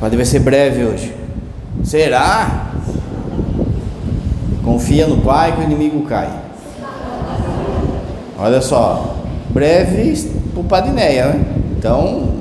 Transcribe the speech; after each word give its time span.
Pode 0.00 0.16
vai 0.16 0.24
ser 0.24 0.38
breve 0.38 0.82
hoje. 0.82 1.14
Será? 1.84 2.72
Confia 4.64 5.06
no 5.06 5.20
Pai 5.20 5.54
que 5.54 5.60
o 5.60 5.64
inimigo 5.64 6.06
cai. 6.06 6.40
Olha 8.38 8.62
só, 8.62 9.16
breve 9.50 10.14
para 10.54 10.60
o 10.60 10.64
Padineia, 10.64 11.26
né? 11.26 11.44
Então, 11.76 12.36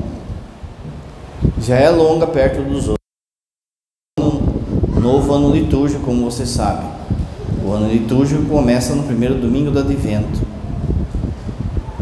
já 1.62 1.76
é 1.76 1.90
longa 1.90 2.26
perto 2.26 2.62
dos 2.62 2.88
outros. 2.88 2.98
Novo 4.98 5.34
ano 5.34 5.52
litúrgico, 5.52 6.02
como 6.06 6.24
você 6.24 6.46
sabe. 6.46 6.86
O 7.66 7.74
ano 7.74 7.92
litúrgico 7.92 8.46
começa 8.46 8.96
no 8.96 9.04
primeiro 9.04 9.36
domingo 9.36 9.70
do 9.70 9.80
advento. 9.80 10.48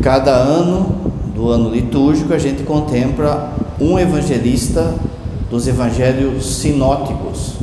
Cada 0.04 0.32
ano 0.32 1.12
do 1.34 1.50
ano 1.50 1.72
litúrgico 1.72 2.32
a 2.32 2.38
gente 2.38 2.62
contempla 2.62 3.54
um 3.80 3.98
evangelista 3.98 4.94
dos 5.50 5.68
evangelhos 5.68 6.58
sinóticos. 6.58 7.54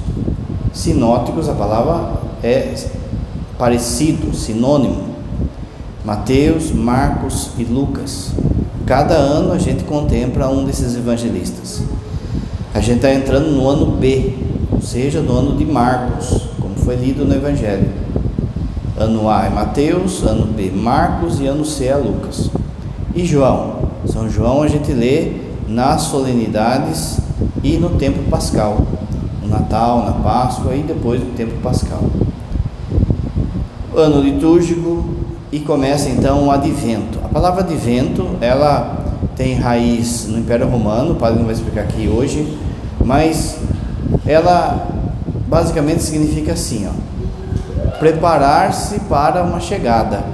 Sinóticos, 0.72 1.48
a 1.48 1.54
palavra 1.54 2.20
é 2.42 2.74
parecido, 3.58 4.34
sinônimo. 4.34 5.14
Mateus, 6.04 6.70
Marcos 6.70 7.50
e 7.58 7.64
Lucas. 7.64 8.32
Cada 8.86 9.14
ano 9.14 9.52
a 9.52 9.58
gente 9.58 9.84
contempla 9.84 10.48
um 10.48 10.64
desses 10.64 10.94
evangelistas. 10.94 11.82
A 12.74 12.80
gente 12.80 12.96
está 12.96 13.14
entrando 13.14 13.50
no 13.50 13.68
ano 13.68 13.86
B, 13.86 14.34
ou 14.72 14.82
seja, 14.82 15.20
no 15.20 15.32
ano 15.32 15.56
de 15.56 15.64
Marcos, 15.64 16.48
como 16.60 16.74
foi 16.74 16.96
lido 16.96 17.24
no 17.24 17.34
Evangelho. 17.34 17.88
Ano 18.98 19.28
A 19.30 19.46
é 19.46 19.48
Mateus, 19.48 20.22
ano 20.22 20.46
B 20.46 20.70
Marcos 20.70 21.40
e 21.40 21.46
ano 21.46 21.64
C 21.64 21.86
é 21.86 21.96
Lucas. 21.96 22.50
E 23.14 23.24
João? 23.24 23.76
São 24.06 24.28
João 24.28 24.62
a 24.62 24.68
gente 24.68 24.92
lê 24.92 25.32
nas 25.68 26.02
solenidades 26.02 27.18
e 27.62 27.76
no 27.78 27.90
tempo 27.90 28.22
pascal, 28.30 28.86
no 29.42 29.48
Natal, 29.48 30.04
na 30.04 30.12
Páscoa 30.12 30.74
e 30.74 30.82
depois 30.82 31.20
no 31.20 31.30
tempo 31.30 31.60
pascal. 31.62 32.02
Ano 33.96 34.20
litúrgico 34.20 35.04
e 35.52 35.60
começa 35.60 36.08
então 36.08 36.46
o 36.46 36.50
advento. 36.50 37.18
A 37.24 37.28
palavra 37.28 37.62
advento, 37.62 38.28
ela 38.40 39.04
tem 39.36 39.54
raiz 39.54 40.26
no 40.28 40.38
Império 40.38 40.68
Romano, 40.68 41.12
o 41.12 41.14
padre 41.16 41.38
não 41.38 41.46
vai 41.46 41.54
explicar 41.54 41.82
aqui 41.82 42.08
hoje, 42.08 42.58
mas 43.04 43.58
ela 44.26 44.88
basicamente 45.46 46.02
significa 46.02 46.52
assim, 46.52 46.88
ó, 46.88 47.98
preparar-se 47.98 49.00
para 49.00 49.42
uma 49.42 49.60
chegada, 49.60 50.24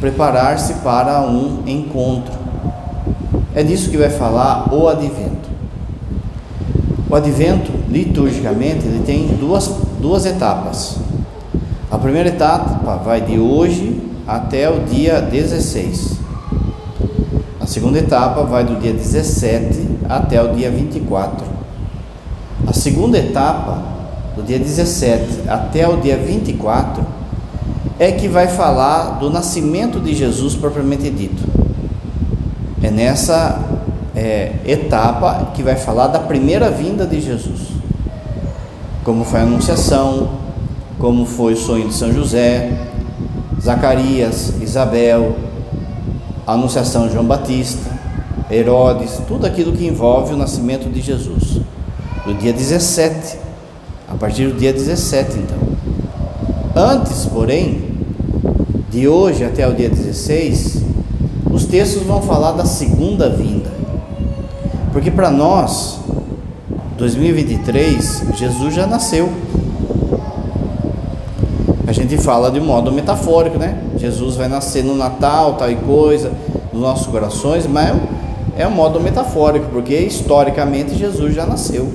preparar-se 0.00 0.74
para 0.74 1.20
um 1.22 1.62
encontro. 1.66 2.32
É 3.54 3.62
disso 3.62 3.90
que 3.90 3.96
vai 3.96 4.10
falar 4.10 4.72
o 4.72 4.88
advento. 4.88 5.53
O 7.14 7.16
advento, 7.16 7.70
liturgicamente, 7.88 8.86
ele 8.86 9.04
tem 9.06 9.28
duas, 9.38 9.68
duas 10.00 10.26
etapas. 10.26 10.96
A 11.88 11.96
primeira 11.96 12.30
etapa 12.30 12.96
vai 12.96 13.20
de 13.20 13.38
hoje 13.38 14.02
até 14.26 14.68
o 14.68 14.80
dia 14.80 15.20
16. 15.20 16.18
A 17.60 17.66
segunda 17.66 18.00
etapa 18.00 18.42
vai 18.42 18.64
do 18.64 18.80
dia 18.80 18.92
17 18.92 19.90
até 20.08 20.42
o 20.42 20.56
dia 20.56 20.68
24. 20.72 21.46
A 22.66 22.72
segunda 22.72 23.16
etapa, 23.16 23.80
do 24.34 24.42
dia 24.42 24.58
17 24.58 25.48
até 25.48 25.88
o 25.88 25.98
dia 25.98 26.16
24, 26.16 27.00
é 27.96 28.10
que 28.10 28.26
vai 28.26 28.48
falar 28.48 29.20
do 29.20 29.30
nascimento 29.30 30.00
de 30.00 30.12
Jesus 30.16 30.56
propriamente 30.56 31.08
dito. 31.10 31.44
É 32.82 32.90
nessa 32.90 33.73
é, 34.14 34.52
etapa 34.66 35.52
que 35.54 35.62
vai 35.62 35.76
falar 35.76 36.08
da 36.08 36.20
primeira 36.20 36.70
vinda 36.70 37.06
de 37.06 37.20
Jesus, 37.20 37.60
como 39.02 39.24
foi 39.24 39.40
a 39.40 39.42
anunciação, 39.42 40.30
como 40.98 41.26
foi 41.26 41.54
o 41.54 41.56
sonho 41.56 41.88
de 41.88 41.94
São 41.94 42.12
José, 42.12 42.70
Zacarias, 43.60 44.54
Isabel, 44.60 45.36
a 46.46 46.52
anunciação 46.52 47.06
de 47.06 47.14
João 47.14 47.24
Batista, 47.24 47.90
Herodes, 48.50 49.20
tudo 49.26 49.46
aquilo 49.46 49.72
que 49.72 49.86
envolve 49.86 50.34
o 50.34 50.36
nascimento 50.36 50.90
de 50.92 51.00
Jesus. 51.00 51.60
Do 52.24 52.34
dia 52.34 52.52
17, 52.52 53.38
a 54.08 54.14
partir 54.14 54.48
do 54.48 54.58
dia 54.58 54.72
17, 54.72 55.38
então. 55.38 55.58
Antes, 56.76 57.26
porém, 57.26 57.82
de 58.90 59.08
hoje 59.08 59.44
até 59.44 59.66
o 59.68 59.74
dia 59.74 59.88
16, 59.88 60.82
os 61.50 61.64
textos 61.64 62.02
vão 62.02 62.22
falar 62.22 62.52
da 62.52 62.64
segunda 62.64 63.28
vinda. 63.28 63.70
Porque 64.94 65.10
para 65.10 65.28
nós, 65.28 65.98
2023, 66.96 68.26
Jesus 68.36 68.72
já 68.72 68.86
nasceu. 68.86 69.28
A 71.84 71.90
gente 71.90 72.16
fala 72.16 72.48
de 72.48 72.60
modo 72.60 72.92
metafórico, 72.92 73.58
né? 73.58 73.82
Jesus 73.98 74.36
vai 74.36 74.46
nascer 74.46 74.84
no 74.84 74.94
Natal, 74.94 75.54
tal 75.54 75.68
e 75.68 75.74
coisa, 75.74 76.30
nos 76.72 76.80
nossos 76.80 77.08
corações, 77.08 77.66
mas 77.66 77.92
é 78.56 78.68
um 78.68 78.70
modo 78.70 79.00
metafórico, 79.00 79.66
porque 79.72 79.96
historicamente 79.96 80.94
Jesus 80.94 81.34
já 81.34 81.44
nasceu. 81.44 81.92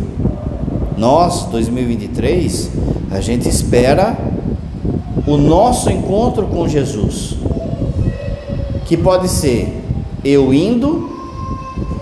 Nós, 0.98 1.46
2023, 1.46 2.70
a 3.12 3.22
gente 3.22 3.48
espera 3.48 4.18
o 5.26 5.38
nosso 5.38 5.90
encontro 5.90 6.48
com 6.48 6.68
Jesus, 6.68 7.38
que 8.84 8.98
pode 8.98 9.30
ser 9.30 9.82
eu 10.22 10.54
indo 10.54 11.19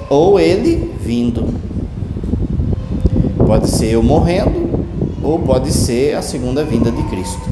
ou 0.09 0.39
ele 0.39 0.93
vindo. 1.01 1.53
Pode 3.45 3.69
ser 3.69 3.93
eu 3.93 4.03
morrendo 4.03 4.85
ou 5.23 5.39
pode 5.39 5.71
ser 5.71 6.15
a 6.15 6.21
segunda 6.21 6.63
vinda 6.63 6.91
de 6.91 7.03
Cristo. 7.03 7.49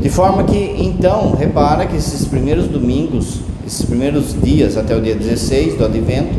De 0.00 0.08
forma 0.08 0.44
que, 0.44 0.76
então, 0.78 1.34
repara 1.34 1.86
que 1.86 1.96
esses 1.96 2.26
primeiros 2.26 2.68
domingos, 2.68 3.40
esses 3.66 3.84
primeiros 3.84 4.34
dias 4.40 4.76
até 4.76 4.94
o 4.94 5.00
dia 5.00 5.14
16 5.14 5.76
do 5.76 5.84
advento, 5.84 6.34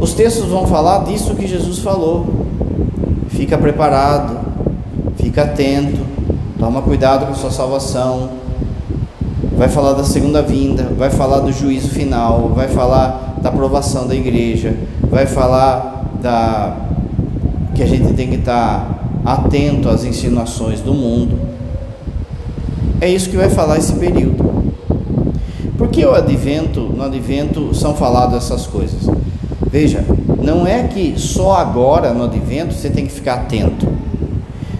os 0.00 0.14
textos 0.14 0.46
vão 0.48 0.66
falar 0.66 1.04
disso 1.04 1.34
que 1.34 1.46
Jesus 1.46 1.78
falou. 1.78 2.26
Fica 3.28 3.58
preparado, 3.58 4.38
fica 5.16 5.42
atento, 5.42 6.00
toma 6.58 6.82
cuidado 6.82 7.26
com 7.26 7.32
a 7.32 7.36
sua 7.36 7.50
salvação. 7.50 8.30
Vai 9.56 9.68
falar 9.68 9.92
da 9.92 10.04
segunda 10.04 10.42
vinda, 10.42 10.84
vai 10.96 11.10
falar 11.10 11.40
do 11.40 11.52
juízo 11.52 11.88
final, 11.88 12.52
vai 12.54 12.68
falar 12.68 13.33
da 13.44 13.50
aprovação 13.50 14.06
da 14.06 14.14
igreja, 14.14 14.74
vai 15.02 15.26
falar 15.26 16.16
da 16.22 16.78
que 17.74 17.82
a 17.82 17.86
gente 17.86 18.14
tem 18.14 18.28
que 18.28 18.36
estar 18.36 19.04
atento 19.22 19.90
às 19.90 20.02
insinuações 20.02 20.80
do 20.80 20.94
mundo. 20.94 21.38
É 23.02 23.08
isso 23.10 23.28
que 23.28 23.36
vai 23.36 23.50
falar 23.50 23.76
esse 23.76 23.92
período. 23.92 24.72
Porque 25.76 26.02
o 26.06 26.14
advento, 26.14 26.80
no 26.80 27.02
advento 27.02 27.74
são 27.74 27.94
faladas 27.94 28.44
essas 28.44 28.66
coisas. 28.66 29.10
Veja, 29.70 30.02
não 30.42 30.66
é 30.66 30.84
que 30.84 31.12
só 31.18 31.56
agora 31.56 32.14
no 32.14 32.24
advento 32.24 32.72
você 32.72 32.88
tem 32.88 33.04
que 33.04 33.12
ficar 33.12 33.34
atento. 33.34 33.86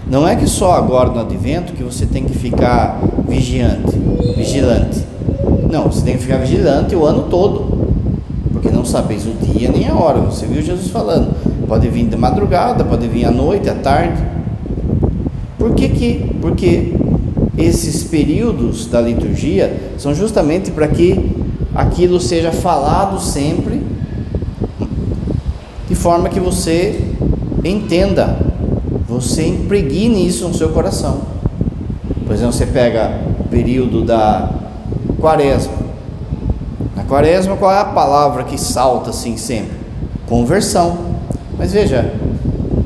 Não 0.09 0.27
é 0.27 0.35
que 0.35 0.47
só 0.47 0.73
agora 0.73 1.11
no 1.11 1.19
advento 1.19 1.73
que 1.73 1.83
você 1.83 2.07
tem 2.07 2.23
que 2.23 2.35
ficar 2.35 2.99
vigiante, 3.27 3.95
vigilante. 4.35 5.03
Não, 5.69 5.83
você 5.83 6.03
tem 6.03 6.15
que 6.15 6.23
ficar 6.23 6.37
vigilante 6.37 6.95
o 6.95 7.05
ano 7.05 7.23
todo. 7.29 7.64
Não 8.85 8.91
sabeis 8.91 9.25
o 9.25 9.31
dia 9.31 9.71
nem 9.71 9.87
a 9.87 9.95
hora. 9.95 10.19
Você 10.19 10.45
viu 10.45 10.61
Jesus 10.61 10.91
falando. 10.91 11.33
Pode 11.67 11.89
vir 11.89 12.05
de 12.05 12.15
madrugada, 12.15 12.85
pode 12.85 13.07
vir 13.07 13.25
à 13.25 13.31
noite, 13.31 13.67
à 13.67 13.73
tarde. 13.73 14.21
Por 15.57 15.73
que 15.73 15.89
que? 15.89 16.35
Porque 16.39 16.93
esses 17.57 18.03
períodos 18.03 18.85
da 18.85 19.01
liturgia 19.01 19.75
são 19.97 20.13
justamente 20.13 20.69
para 20.69 20.87
que 20.87 21.31
aquilo 21.73 22.21
seja 22.21 22.51
falado 22.51 23.19
sempre, 23.19 23.81
de 25.89 25.95
forma 25.95 26.29
que 26.29 26.39
você 26.39 27.01
entenda, 27.63 28.37
você 29.07 29.47
impregne 29.47 30.27
isso 30.27 30.47
no 30.47 30.53
seu 30.53 30.69
coração. 30.69 31.21
Por 32.23 32.35
exemplo, 32.35 32.53
você 32.53 32.67
pega 32.67 33.19
o 33.39 33.45
período 33.45 34.03
da 34.03 34.47
quaresma. 35.19 35.84
Quaresma, 37.07 37.55
qual 37.55 37.71
é 37.71 37.79
a 37.79 37.85
palavra 37.85 38.43
que 38.43 38.59
salta 38.59 39.11
assim 39.11 39.37
sempre? 39.37 39.77
Conversão. 40.27 40.97
Mas 41.57 41.71
veja, 41.71 42.13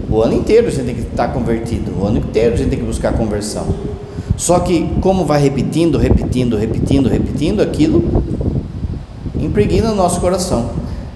o 0.10 0.22
ano 0.22 0.34
inteiro 0.34 0.68
a 0.68 0.72
gente 0.72 0.86
tem 0.86 0.96
que 0.96 1.02
estar 1.02 1.30
convertido, 1.30 1.94
o 1.98 2.06
ano 2.06 2.18
inteiro 2.18 2.54
a 2.54 2.58
gente 2.58 2.70
tem 2.70 2.80
que 2.80 2.86
buscar 2.86 3.14
conversão. 3.14 3.66
Só 4.36 4.60
que, 4.60 4.90
como 5.02 5.26
vai 5.26 5.42
repetindo, 5.42 5.98
repetindo, 5.98 6.58
repetindo, 6.58 7.10
repetindo, 7.10 7.62
aquilo 7.62 8.04
impregna 9.40 9.90
no 9.90 9.96
nosso 9.96 10.20
coração. 10.20 10.70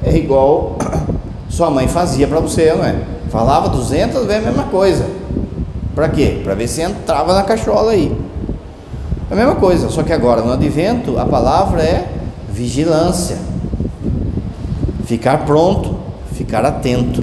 É 0.04 0.16
igual 0.16 0.78
sua 1.50 1.70
mãe 1.70 1.88
fazia 1.88 2.28
para 2.28 2.40
você, 2.40 2.74
não 2.74 2.86
é? 2.86 2.96
Falava 3.30 3.70
200 3.70 4.26
vezes 4.26 4.44
a 4.44 4.52
mesma 4.52 4.64
coisa. 4.66 5.06
Para 5.96 6.10
quê? 6.10 6.42
Para 6.44 6.56
ver 6.56 6.68
se 6.68 6.82
entrava 6.82 7.34
na 7.34 7.44
cachola 7.44 7.92
aí. 7.92 8.16
É 9.30 9.34
a 9.34 9.36
mesma 9.36 9.56
coisa, 9.56 9.90
só 9.90 10.04
que 10.04 10.14
agora 10.14 10.42
no 10.42 10.52
advento 10.52 11.18
a 11.18 11.26
palavra 11.26 11.82
é 11.82 12.08
vigilância. 12.54 13.38
Ficar 15.06 15.40
pronto, 15.40 15.98
ficar 16.34 16.64
atento. 16.64 17.22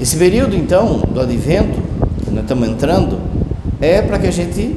Esse 0.00 0.16
período 0.16 0.56
então 0.56 0.98
do 0.98 1.20
advento, 1.20 1.80
que 2.24 2.30
nós 2.30 2.42
estamos 2.42 2.68
entrando, 2.68 3.20
é 3.80 4.02
para 4.02 4.18
que 4.18 4.26
a 4.26 4.30
gente 4.30 4.76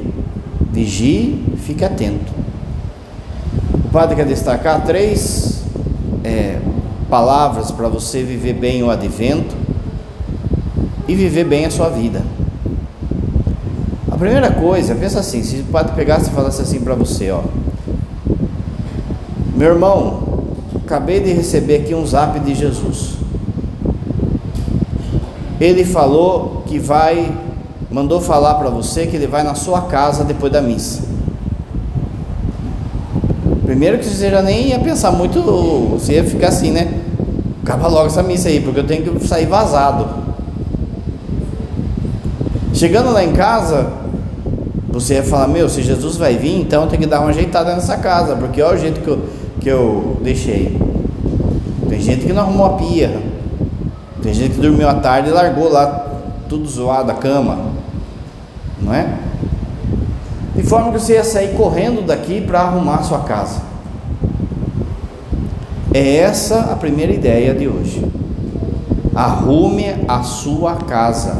vigie, 0.70 1.44
fique 1.64 1.84
atento. 1.84 2.32
O 3.86 3.88
padre 3.90 4.16
quer 4.16 4.26
destacar 4.26 4.84
três 4.84 5.62
é, 6.22 6.58
palavras 7.08 7.70
para 7.70 7.88
você 7.88 8.22
viver 8.22 8.52
bem 8.52 8.82
o 8.82 8.90
advento 8.90 9.56
e 11.08 11.14
viver 11.14 11.44
bem 11.44 11.64
a 11.64 11.70
sua 11.70 11.88
vida. 11.88 12.22
A 14.10 14.16
primeira 14.16 14.50
coisa, 14.50 14.94
pensa 14.94 15.20
assim, 15.20 15.42
se 15.42 15.56
o 15.56 15.64
padre 15.64 15.94
pegasse 15.94 16.28
e 16.30 16.32
falasse 16.32 16.60
assim 16.60 16.80
para 16.80 16.94
você, 16.94 17.30
ó, 17.30 17.42
meu 19.58 19.70
irmão, 19.72 20.22
acabei 20.76 21.18
de 21.18 21.32
receber 21.32 21.78
aqui 21.78 21.92
um 21.92 22.06
zap 22.06 22.38
de 22.38 22.54
Jesus. 22.54 23.14
Ele 25.60 25.84
falou 25.84 26.62
que 26.64 26.78
vai, 26.78 27.32
mandou 27.90 28.20
falar 28.20 28.54
para 28.54 28.70
você 28.70 29.08
que 29.08 29.16
ele 29.16 29.26
vai 29.26 29.42
na 29.42 29.56
sua 29.56 29.80
casa 29.82 30.22
depois 30.22 30.52
da 30.52 30.62
missa. 30.62 31.02
Primeiro 33.64 33.98
que 33.98 34.04
você 34.04 34.30
já 34.30 34.42
nem 34.42 34.68
ia 34.68 34.78
pensar 34.78 35.10
muito, 35.10 35.42
você 35.90 36.12
ia 36.12 36.24
ficar 36.24 36.48
assim, 36.48 36.70
né? 36.70 37.00
Acaba 37.64 37.88
logo 37.88 38.06
essa 38.06 38.22
missa 38.22 38.48
aí, 38.48 38.60
porque 38.60 38.78
eu 38.78 38.86
tenho 38.86 39.02
que 39.02 39.26
sair 39.26 39.46
vazado. 39.46 40.06
Chegando 42.72 43.10
lá 43.10 43.24
em 43.24 43.32
casa, 43.32 43.90
você 44.88 45.14
ia 45.14 45.24
falar, 45.24 45.48
meu, 45.48 45.68
se 45.68 45.82
Jesus 45.82 46.16
vai 46.16 46.36
vir, 46.36 46.60
então 46.60 46.86
tenho 46.86 47.02
que 47.02 47.08
dar 47.08 47.18
uma 47.18 47.30
ajeitada 47.30 47.74
nessa 47.74 47.96
casa, 47.96 48.36
porque 48.36 48.62
olha 48.62 48.76
o 48.76 48.80
jeito 48.80 49.00
que 49.00 49.08
eu, 49.08 49.18
que 49.60 49.68
eu 49.68 50.16
deixei. 50.22 50.78
Tem 51.88 52.00
gente 52.00 52.26
que 52.26 52.32
não 52.32 52.42
arrumou 52.42 52.66
a 52.66 52.70
pia, 52.70 53.22
tem 54.22 54.34
gente 54.34 54.54
que 54.54 54.60
dormiu 54.60 54.88
à 54.88 54.94
tarde 54.94 55.28
e 55.28 55.32
largou 55.32 55.70
lá 55.70 56.06
tudo 56.48 56.66
zoado 56.66 57.10
a 57.10 57.14
cama, 57.14 57.58
não 58.80 58.92
é? 58.92 59.18
De 60.54 60.62
forma 60.62 60.92
que 60.92 60.98
você 60.98 61.14
ia 61.14 61.24
sair 61.24 61.56
correndo 61.56 62.04
daqui 62.04 62.40
para 62.40 62.60
arrumar 62.60 62.96
a 62.96 63.02
sua 63.02 63.20
casa. 63.20 63.62
É 65.94 66.16
essa 66.16 66.72
a 66.72 66.76
primeira 66.76 67.12
ideia 67.12 67.54
de 67.54 67.68
hoje. 67.68 68.04
Arrume 69.14 69.86
a 70.06 70.22
sua 70.22 70.76
casa. 70.76 71.38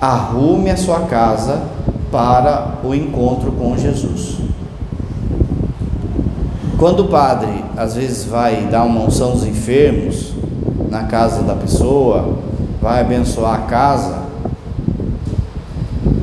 Arrume 0.00 0.70
a 0.70 0.76
sua 0.76 1.00
casa 1.00 1.62
para 2.10 2.78
o 2.82 2.94
encontro 2.94 3.52
com 3.52 3.76
Jesus. 3.76 4.37
Quando 6.78 7.00
o 7.00 7.08
padre 7.08 7.64
às 7.76 7.96
vezes 7.96 8.24
vai 8.24 8.68
dar 8.70 8.84
uma 8.84 9.00
unção 9.00 9.32
aos 9.32 9.42
enfermos 9.42 10.32
na 10.88 11.02
casa 11.02 11.42
da 11.42 11.54
pessoa, 11.54 12.38
vai 12.80 13.00
abençoar 13.00 13.54
a 13.54 13.62
casa, 13.62 14.28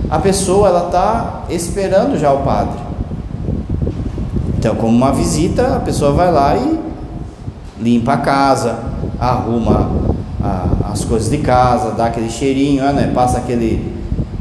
a 0.10 0.18
pessoa 0.18 0.70
ela 0.70 0.86
está 0.86 1.44
esperando 1.50 2.18
já 2.18 2.32
o 2.32 2.44
padre. 2.44 2.80
Então, 4.58 4.76
como 4.76 4.96
uma 4.96 5.12
visita, 5.12 5.76
a 5.76 5.80
pessoa 5.82 6.14
vai 6.14 6.32
lá 6.32 6.56
e 6.56 6.80
limpa 7.78 8.14
a 8.14 8.18
casa, 8.18 8.80
arruma 9.20 9.92
a, 10.42 10.92
as 10.94 11.04
coisas 11.04 11.30
de 11.30 11.40
casa, 11.40 11.92
dá 11.92 12.06
aquele 12.06 12.30
cheirinho, 12.30 12.82
né? 12.94 13.12
passa 13.14 13.40
aquele 13.40 13.94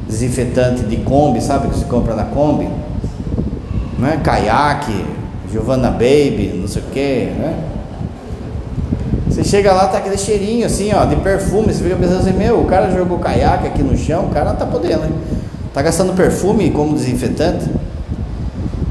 desinfetante 0.07 0.85
de 0.85 0.99
Kombi, 0.99 1.43
sabe 1.43 1.67
que 1.67 1.77
se 1.77 1.85
compra 1.87 2.15
na 2.15 2.25
Kombi? 2.25 2.69
Né? 3.99 4.21
Caiaque, 4.23 5.14
Giovanna 5.55 5.89
Baby, 5.89 6.59
não 6.61 6.67
sei 6.67 6.83
o 6.83 6.85
que, 6.87 7.27
né? 7.39 7.57
Você 9.29 9.45
chega 9.45 9.73
lá, 9.73 9.87
tá 9.87 9.99
aquele 9.99 10.19
cheirinho 10.19 10.67
assim, 10.67 10.93
ó, 10.93 11.05
de 11.05 11.15
perfume, 11.15 11.73
você 11.73 11.85
fica 11.85 11.95
pensando 11.95 12.19
assim, 12.19 12.33
meu, 12.33 12.61
o 12.61 12.65
cara 12.65 12.91
jogou 12.91 13.21
caiaque 13.21 13.69
aqui 13.69 13.81
no 13.81 13.97
chão, 13.97 14.25
o 14.25 14.31
cara 14.31 14.53
tá 14.55 14.67
podendo, 14.67 15.05
hein? 15.05 15.13
Tá 15.73 15.81
gastando 15.81 16.13
perfume 16.13 16.73
como 16.73 16.95
desinfetante. 16.95 17.71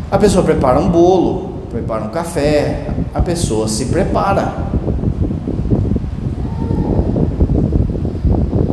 A 0.10 0.18
pessoa 0.18 0.42
prepara 0.42 0.80
um 0.80 0.88
bolo, 0.88 1.50
prepara 1.70 2.06
um 2.06 2.10
café, 2.10 2.88
a 3.14 3.22
pessoa 3.22 3.68
se 3.68 3.88
prepara. 3.88 4.54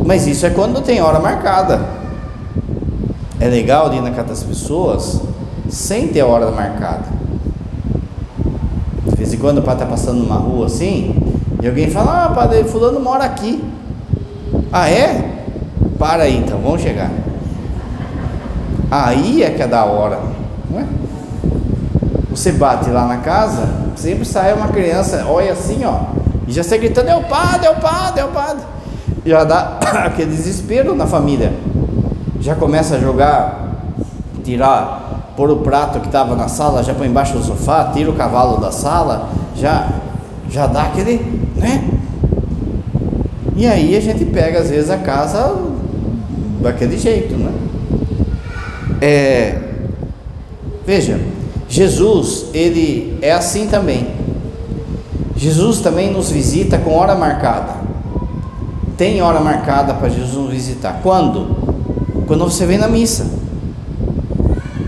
Mas 0.07 0.29
isso 0.29 0.47
é 0.47 0.51
quando 0.51 0.81
tem 0.81 1.03
hora 1.03 1.19
marcada. 1.19 1.81
É 3.41 3.49
legal 3.49 3.91
de 3.91 3.97
ir 3.97 4.01
na 4.01 4.13
casa 4.13 4.29
das 4.29 4.43
pessoas 4.45 5.23
sem 5.69 6.07
ter 6.07 6.23
hora 6.23 6.53
marcada. 6.53 7.20
Quando 9.41 9.59
o 9.59 9.63
pai 9.63 9.75
está 9.75 9.87
passando 9.87 10.19
numa 10.19 10.37
rua 10.37 10.67
assim, 10.67 11.15
e 11.63 11.67
alguém 11.67 11.91
fala, 11.91 12.27
ah, 12.27 12.29
padre, 12.31 12.65
fulano 12.65 13.01
mora 13.01 13.25
aqui. 13.25 13.63
Ah, 14.73 14.89
é? 14.89 15.43
Para 15.99 16.25
aí 16.25 16.37
então, 16.37 16.59
vamos 16.61 16.83
chegar. 16.83 17.11
Aí 18.91 19.43
é 19.43 19.51
que 19.51 19.63
é 19.63 19.67
da 19.67 19.85
hora, 19.85 20.21
não 20.71 20.81
é? 20.81 20.85
Você 22.31 22.53
bate 22.53 22.91
lá 22.91 23.07
na 23.07 23.19
casa, 23.19 23.69
sempre 23.97 24.25
sai 24.25 24.53
uma 24.53 24.69
criança, 24.69 25.25
olha 25.29 25.53
assim, 25.53 25.85
ó, 25.85 26.01
e 26.47 26.53
já 26.53 26.63
sai 26.63 26.79
gritando: 26.79 27.09
é 27.09 27.17
o 27.17 27.23
padre, 27.25 27.67
é 27.67 27.71
o 27.71 27.77
padre, 27.77 28.21
é 28.21 28.25
o 28.25 28.29
padre. 28.29 28.63
Já 29.25 29.45
dá 29.45 29.79
aquele 30.05 30.31
desespero 30.31 30.95
na 30.95 31.07
família. 31.07 31.53
Já 32.41 32.55
começa 32.55 32.97
a 32.97 32.99
jogar, 32.99 33.77
tirar, 34.43 35.10
pôr 35.41 35.51
o 35.53 35.57
prato 35.57 36.01
que 36.01 36.07
estava 36.07 36.37
na 36.37 36.49
sala, 36.49 36.83
já 36.83 36.93
põe 36.93 37.09
embaixo 37.09 37.33
do 37.33 37.43
sofá, 37.43 37.93
tira 37.95 38.11
o 38.11 38.13
cavalo 38.13 38.61
da 38.61 38.71
sala, 38.71 39.31
já, 39.57 39.89
já 40.51 40.67
dá 40.67 40.83
aquele, 40.83 41.15
né? 41.57 41.83
E 43.57 43.67
aí 43.67 43.97
a 43.97 44.01
gente 44.01 44.23
pega 44.27 44.59
às 44.59 44.69
vezes 44.69 44.91
a 44.91 44.99
casa 44.99 45.57
daquele 46.61 46.99
jeito, 46.99 47.39
né? 47.39 47.53
É, 49.01 49.59
veja, 50.87 51.19
Jesus, 51.71 52.49
ele 52.53 53.17
é 53.23 53.33
assim 53.33 53.67
também. 53.67 54.09
Jesus 55.37 55.81
também 55.81 56.13
nos 56.13 56.31
visita 56.31 56.77
com 56.77 56.95
hora 56.95 57.15
marcada. 57.15 57.77
Tem 58.95 59.23
hora 59.23 59.41
marcada 59.41 59.95
para 59.95 60.11
Jesus 60.11 60.35
nos 60.35 60.51
visitar. 60.51 61.01
Quando? 61.03 62.27
Quando 62.27 62.45
você 62.45 62.67
vem 62.67 62.77
na 62.77 62.89
missa. 62.89 63.40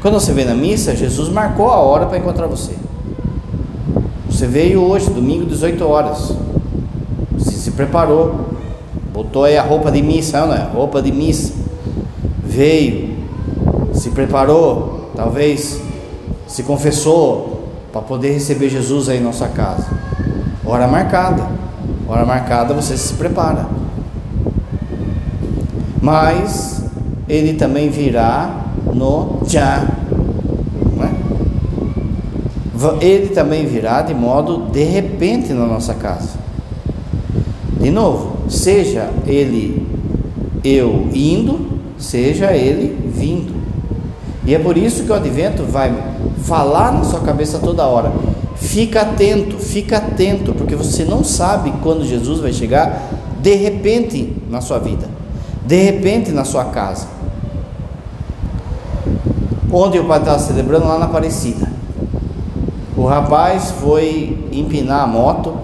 Quando 0.02 0.14
você 0.14 0.32
vem 0.32 0.44
na 0.44 0.54
missa, 0.54 0.96
Jesus 0.96 1.28
marcou 1.28 1.70
a 1.70 1.76
hora 1.76 2.06
para 2.06 2.19
encontrar 2.19 2.49
você. 2.49 2.75
Você 4.28 4.49
veio 4.49 4.82
hoje, 4.82 5.08
domingo, 5.08 5.46
18 5.46 5.87
horas. 5.87 6.34
Você 7.38 7.52
se 7.52 7.70
preparou. 7.70 8.49
Botou 9.12 9.44
aí 9.44 9.56
a 9.56 9.62
roupa 9.62 9.92
de 9.92 10.02
missa, 10.02 10.44
não 10.44 10.54
é? 10.54 10.64
Roupa 10.75 11.00
de 11.00 11.12
missa. 11.12 11.54
Veio, 12.42 13.16
se 13.94 14.11
preparou, 14.11 15.12
talvez 15.14 15.80
se 16.49 16.64
confessou 16.64 17.68
para 17.92 18.02
poder 18.02 18.32
receber 18.32 18.71
Jesus 18.71 19.09
aí 19.09 19.21
na 19.21 19.32
sua 19.32 19.49
casa. 19.49 19.87
Hora 20.66 20.88
marcada. 20.88 21.47
Hora 22.09 22.26
marcada 22.26 22.75
você 22.75 22.97
se 22.97 23.14
prepara. 23.14 23.68
Mas 26.00 26.85
ele 27.28 27.54
também 27.54 27.88
virá 27.88 28.62
no 28.92 29.40
já. 29.46 29.87
É? 31.00 33.04
Ele 33.04 33.28
também 33.28 33.66
virá 33.66 34.02
de 34.02 34.14
modo 34.14 34.70
de 34.70 34.82
repente 34.82 35.52
na 35.52 35.66
nossa 35.66 35.94
casa. 35.94 36.30
De 37.80 37.90
novo, 37.90 38.49
seja 38.49 39.11
ele 39.26 39.87
eu 40.64 41.08
indo, 41.12 41.80
seja 41.99 42.52
ele 42.52 43.11
vindo. 43.11 43.52
E 44.44 44.54
é 44.54 44.58
por 44.58 44.76
isso 44.76 45.04
que 45.04 45.12
o 45.12 45.14
advento 45.14 45.64
vai 45.64 45.94
falar 46.44 46.92
na 46.92 47.04
sua 47.04 47.20
cabeça 47.20 47.58
toda 47.58 47.87
hora. 47.87 48.12
Fica 48.56 49.02
atento, 49.02 49.58
fica 49.58 49.99
atento, 49.99 50.52
porque 50.54 50.75
você 50.75 51.04
não 51.04 51.25
sabe 51.25 51.72
quando 51.82 52.04
Jesus 52.04 52.40
vai 52.40 52.52
chegar 52.52 53.08
de 53.40 53.54
repente 53.54 54.37
na 54.49 54.61
sua 54.61 54.78
vida, 54.78 55.08
de 55.66 55.82
repente 55.82 56.30
na 56.30 56.44
sua 56.44 56.66
casa. 56.66 57.06
Ontem 59.73 59.99
o 59.99 60.05
pai 60.05 60.19
estava 60.19 60.38
celebrando 60.38 60.87
lá 60.87 60.99
na 60.99 61.07
Aparecida. 61.07 61.67
O 62.95 63.07
rapaz 63.07 63.71
foi 63.71 64.47
empinar 64.52 65.05
a 65.05 65.07
moto, 65.07 65.57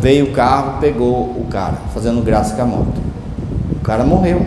veio 0.00 0.26
o 0.26 0.32
carro, 0.32 0.80
pegou 0.80 1.30
o 1.30 1.46
cara, 1.48 1.76
fazendo 1.94 2.20
graça 2.20 2.56
com 2.56 2.62
a 2.62 2.66
moto. 2.66 3.00
O 3.70 3.80
cara 3.84 4.02
morreu. 4.02 4.44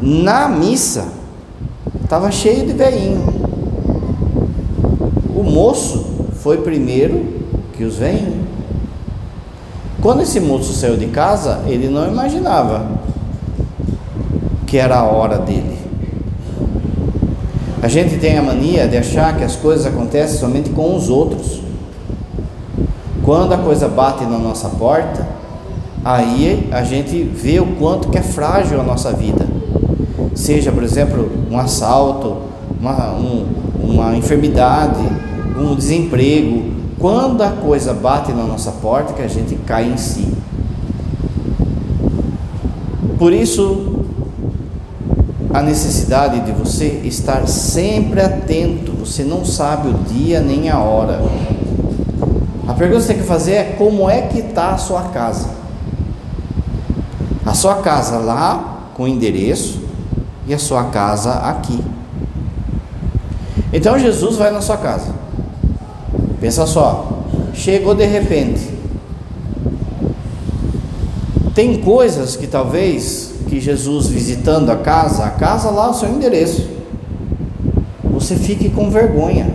Na 0.00 0.48
missa, 0.48 1.08
estava 2.02 2.30
cheio 2.30 2.66
de 2.66 2.72
veinho. 2.72 3.22
O 5.36 5.42
moço 5.42 6.06
foi 6.40 6.56
primeiro 6.56 7.22
que 7.74 7.84
os 7.84 7.96
veinhos. 7.96 8.46
Quando 10.00 10.22
esse 10.22 10.40
moço 10.40 10.72
saiu 10.72 10.96
de 10.96 11.08
casa, 11.08 11.60
ele 11.66 11.88
não 11.88 12.08
imaginava 12.08 13.02
que 14.72 14.78
era 14.78 15.00
a 15.00 15.04
hora 15.04 15.36
dele. 15.36 15.76
A 17.82 17.88
gente 17.88 18.16
tem 18.16 18.38
a 18.38 18.42
mania 18.42 18.88
de 18.88 18.96
achar 18.96 19.36
que 19.36 19.44
as 19.44 19.54
coisas 19.54 19.84
acontecem 19.84 20.38
somente 20.38 20.70
com 20.70 20.96
os 20.96 21.10
outros. 21.10 21.60
Quando 23.22 23.52
a 23.52 23.58
coisa 23.58 23.86
bate 23.86 24.24
na 24.24 24.38
nossa 24.38 24.70
porta, 24.70 25.28
aí 26.02 26.70
a 26.72 26.82
gente 26.84 27.22
vê 27.22 27.60
o 27.60 27.66
quanto 27.76 28.08
que 28.08 28.16
é 28.16 28.22
frágil 28.22 28.80
a 28.80 28.82
nossa 28.82 29.12
vida. 29.12 29.46
Seja, 30.34 30.72
por 30.72 30.82
exemplo, 30.82 31.30
um 31.50 31.58
assalto, 31.58 32.38
uma, 32.80 33.12
um, 33.12 33.46
uma 33.78 34.16
enfermidade, 34.16 35.02
um 35.54 35.74
desemprego. 35.74 36.72
Quando 36.98 37.42
a 37.42 37.50
coisa 37.50 37.92
bate 37.92 38.32
na 38.32 38.44
nossa 38.44 38.70
porta, 38.70 39.12
que 39.12 39.20
a 39.20 39.28
gente 39.28 39.54
cai 39.66 39.92
em 39.92 39.98
si. 39.98 40.32
Por 43.18 43.34
isso, 43.34 44.01
a 45.52 45.60
necessidade 45.60 46.40
de 46.40 46.52
você 46.52 47.02
estar 47.04 47.46
sempre 47.46 48.20
atento. 48.20 48.92
Você 48.92 49.22
não 49.22 49.44
sabe 49.44 49.88
o 49.88 49.94
dia 49.94 50.40
nem 50.40 50.70
a 50.70 50.78
hora. 50.78 51.20
A 52.66 52.74
pergunta 52.74 53.00
que 53.00 53.06
você 53.06 53.12
tem 53.12 53.22
que 53.22 53.28
fazer 53.28 53.52
é 53.52 53.64
como 53.76 54.08
é 54.08 54.22
que 54.22 54.38
está 54.38 54.70
a 54.70 54.78
sua 54.78 55.02
casa? 55.04 55.50
A 57.44 57.52
sua 57.52 57.76
casa 57.76 58.16
lá 58.18 58.90
com 58.94 59.06
endereço 59.06 59.80
e 60.46 60.54
a 60.54 60.58
sua 60.58 60.84
casa 60.84 61.32
aqui. 61.34 61.82
Então 63.72 63.98
Jesus 63.98 64.36
vai 64.36 64.50
na 64.50 64.60
sua 64.60 64.76
casa. 64.76 65.12
Pensa 66.40 66.66
só, 66.66 67.24
chegou 67.52 67.94
de 67.94 68.04
repente. 68.06 68.70
Tem 71.54 71.78
coisas 71.82 72.36
que 72.36 72.46
talvez 72.46 73.31
que 73.52 73.60
Jesus 73.60 74.08
visitando 74.08 74.70
a 74.70 74.76
casa, 74.76 75.26
a 75.26 75.30
casa 75.30 75.68
lá 75.68 75.90
o 75.90 75.92
seu 75.92 76.08
endereço. 76.08 76.70
Você 78.10 78.34
fique 78.34 78.70
com 78.70 78.88
vergonha 78.88 79.50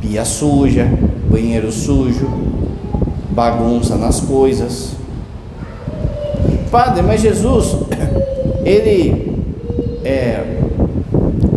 pia 0.00 0.24
suja, 0.24 0.88
banheiro 1.30 1.70
sujo, 1.70 2.30
bagunça 3.30 3.94
nas 3.94 4.20
coisas. 4.20 4.92
Padre, 6.70 7.02
mas 7.02 7.20
Jesus, 7.20 7.76
ele 8.64 9.36
é 10.02 10.60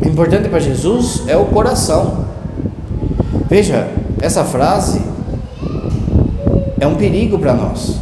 importante 0.06 0.50
para 0.50 0.60
Jesus 0.60 1.24
é 1.28 1.38
o 1.38 1.46
coração. 1.46 2.26
Veja, 3.50 3.88
essa 4.20 4.44
frase 4.44 5.02
é 6.78 6.86
um 6.86 6.96
perigo 6.96 7.40
para 7.40 7.54
nós, 7.54 8.02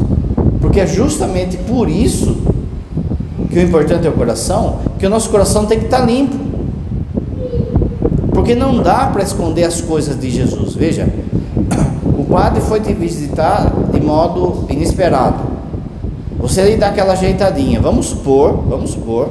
porque 0.77 0.91
é 0.91 0.93
justamente 0.93 1.57
por 1.57 1.89
isso 1.89 2.37
que 3.49 3.57
o 3.57 3.61
importante 3.63 4.05
é 4.05 4.09
o 4.11 4.13
coração, 4.13 4.77
que 4.99 5.07
o 5.07 5.09
nosso 5.09 5.27
coração 5.31 5.65
tem 5.65 5.79
que 5.79 5.85
estar 5.85 6.01
limpo. 6.01 6.37
Porque 8.31 8.53
não 8.53 8.77
dá 8.83 9.07
para 9.07 9.23
esconder 9.23 9.63
as 9.63 9.81
coisas 9.81 10.19
de 10.19 10.29
Jesus. 10.29 10.75
Veja, 10.75 11.09
o 12.15 12.23
padre 12.25 12.61
foi 12.61 12.79
te 12.79 12.93
visitar 12.93 13.73
de 13.91 13.99
modo 13.99 14.65
inesperado. 14.69 15.39
Você 16.37 16.61
lhe 16.61 16.77
dá 16.77 16.89
aquela 16.89 17.13
ajeitadinha. 17.13 17.81
Vamos 17.81 18.05
supor, 18.05 18.63
vamos 18.69 18.91
supor 18.91 19.29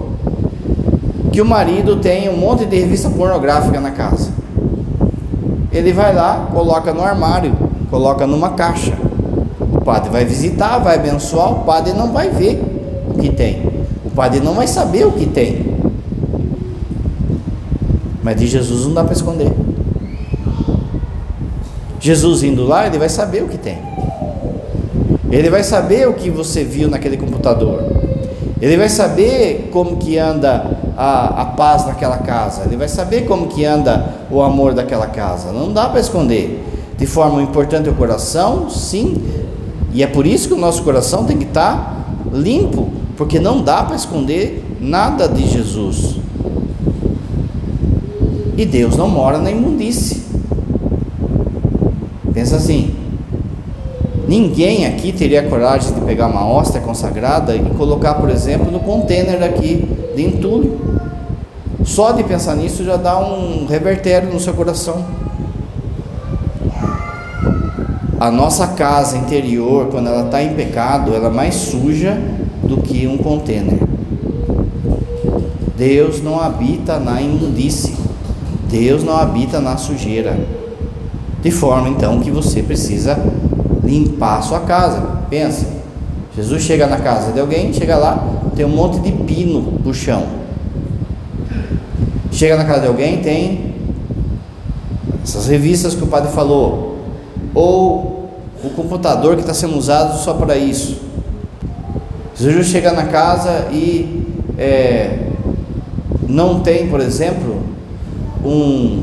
que 1.30 1.40
o 1.40 1.46
marido 1.46 1.98
tem 1.98 2.28
um 2.28 2.36
monte 2.36 2.64
de 2.64 2.76
revista 2.76 3.08
pornográfica 3.08 3.80
na 3.80 3.92
casa. 3.92 4.32
Ele 5.70 5.92
vai 5.92 6.12
lá, 6.12 6.48
coloca 6.52 6.92
no 6.92 7.04
armário, 7.04 7.52
coloca 7.88 8.26
numa 8.26 8.50
caixa. 8.50 9.05
Padre 9.86 10.10
vai 10.10 10.24
visitar, 10.24 10.78
vai 10.78 10.96
abençoar, 10.96 11.52
o 11.52 11.64
padre 11.64 11.92
não 11.92 12.12
vai 12.12 12.28
ver 12.28 12.60
o 13.08 13.14
que 13.20 13.30
tem. 13.30 13.62
O 14.04 14.10
padre 14.10 14.40
não 14.40 14.52
vai 14.52 14.66
saber 14.66 15.06
o 15.06 15.12
que 15.12 15.26
tem. 15.26 15.64
Mas 18.20 18.34
de 18.34 18.48
Jesus 18.48 18.84
não 18.84 18.94
dá 18.94 19.04
para 19.04 19.12
esconder. 19.12 19.52
Jesus 22.00 22.42
indo 22.42 22.64
lá, 22.64 22.88
ele 22.88 22.98
vai 22.98 23.08
saber 23.08 23.44
o 23.44 23.46
que 23.48 23.56
tem. 23.56 23.78
Ele 25.30 25.48
vai 25.48 25.62
saber 25.62 26.08
o 26.08 26.14
que 26.14 26.30
você 26.30 26.64
viu 26.64 26.90
naquele 26.90 27.16
computador. 27.16 27.84
Ele 28.60 28.76
vai 28.76 28.88
saber 28.88 29.70
como 29.72 29.98
que 29.98 30.18
anda 30.18 30.66
a, 30.96 31.42
a 31.42 31.44
paz 31.44 31.86
naquela 31.86 32.18
casa. 32.18 32.64
Ele 32.64 32.76
vai 32.76 32.88
saber 32.88 33.24
como 33.24 33.46
que 33.46 33.64
anda 33.64 34.14
o 34.32 34.42
amor 34.42 34.74
daquela 34.74 35.06
casa. 35.06 35.52
Não 35.52 35.72
dá 35.72 35.88
para 35.88 36.00
esconder. 36.00 36.64
De 36.98 37.06
forma 37.06 37.40
importante 37.40 37.88
o 37.88 37.94
coração, 37.94 38.68
sim. 38.68 39.36
E 39.96 40.02
é 40.02 40.06
por 40.06 40.26
isso 40.26 40.48
que 40.48 40.52
o 40.52 40.58
nosso 40.58 40.82
coração 40.82 41.24
tem 41.24 41.38
que 41.38 41.46
estar 41.46 42.04
limpo, 42.30 42.90
porque 43.16 43.40
não 43.40 43.62
dá 43.62 43.82
para 43.82 43.96
esconder 43.96 44.62
nada 44.78 45.26
de 45.26 45.48
Jesus. 45.48 46.16
E 48.58 48.66
Deus 48.66 48.94
não 48.94 49.08
mora 49.08 49.38
na 49.38 49.50
imundície. 49.50 50.22
Pensa 52.34 52.56
assim: 52.56 52.94
ninguém 54.28 54.84
aqui 54.84 55.12
teria 55.12 55.48
coragem 55.48 55.94
de 55.94 56.00
pegar 56.02 56.26
uma 56.26 56.46
hóstia 56.46 56.82
consagrada 56.82 57.56
e 57.56 57.60
colocar, 57.70 58.16
por 58.16 58.28
exemplo, 58.28 58.70
no 58.70 58.80
container 58.80 59.42
aqui 59.42 59.88
de 60.14 60.22
entulho. 60.22 60.78
Só 61.86 62.12
de 62.12 62.22
pensar 62.22 62.54
nisso 62.54 62.84
já 62.84 62.98
dá 62.98 63.18
um 63.18 63.64
revertério 63.64 64.30
no 64.30 64.38
seu 64.38 64.52
coração. 64.52 65.06
A 68.18 68.30
nossa 68.30 68.68
casa 68.68 69.18
interior, 69.18 69.88
quando 69.90 70.08
ela 70.08 70.24
está 70.24 70.42
em 70.42 70.54
pecado, 70.54 71.14
ela 71.14 71.28
é 71.28 71.30
mais 71.30 71.54
suja 71.54 72.18
do 72.62 72.78
que 72.78 73.06
um 73.06 73.18
container. 73.18 73.78
Deus 75.76 76.22
não 76.22 76.40
habita 76.40 76.98
na 76.98 77.20
imundície. 77.20 77.94
Deus 78.70 79.04
não 79.04 79.16
habita 79.16 79.60
na 79.60 79.76
sujeira. 79.76 80.38
De 81.42 81.50
forma 81.50 81.90
então 81.90 82.20
que 82.20 82.30
você 82.30 82.62
precisa 82.62 83.18
limpar 83.84 84.38
a 84.38 84.42
sua 84.42 84.60
casa. 84.60 85.00
Pensa, 85.28 85.66
Jesus 86.34 86.62
chega 86.62 86.86
na 86.86 86.96
casa 86.96 87.32
de 87.32 87.40
alguém, 87.40 87.72
chega 87.72 87.96
lá, 87.96 88.26
tem 88.56 88.64
um 88.64 88.70
monte 88.70 88.98
de 89.00 89.12
pino 89.12 89.74
no 89.84 89.92
chão. 89.92 90.24
Chega 92.32 92.56
na 92.56 92.64
casa 92.64 92.80
de 92.80 92.86
alguém, 92.86 93.18
tem 93.18 93.74
essas 95.22 95.46
revistas 95.46 95.94
que 95.94 96.04
o 96.04 96.06
padre 96.06 96.30
falou, 96.32 96.85
ou 97.56 98.28
o 98.62 98.68
computador 98.76 99.34
que 99.34 99.40
está 99.40 99.54
sendo 99.54 99.78
usado 99.78 100.22
só 100.22 100.34
para 100.34 100.58
isso. 100.58 100.98
Jesus 102.38 102.66
chega 102.66 102.92
na 102.92 103.06
casa 103.06 103.68
e 103.72 104.26
é, 104.58 105.30
não 106.28 106.60
tem, 106.60 106.86
por 106.88 107.00
exemplo, 107.00 107.62
um, 108.44 109.02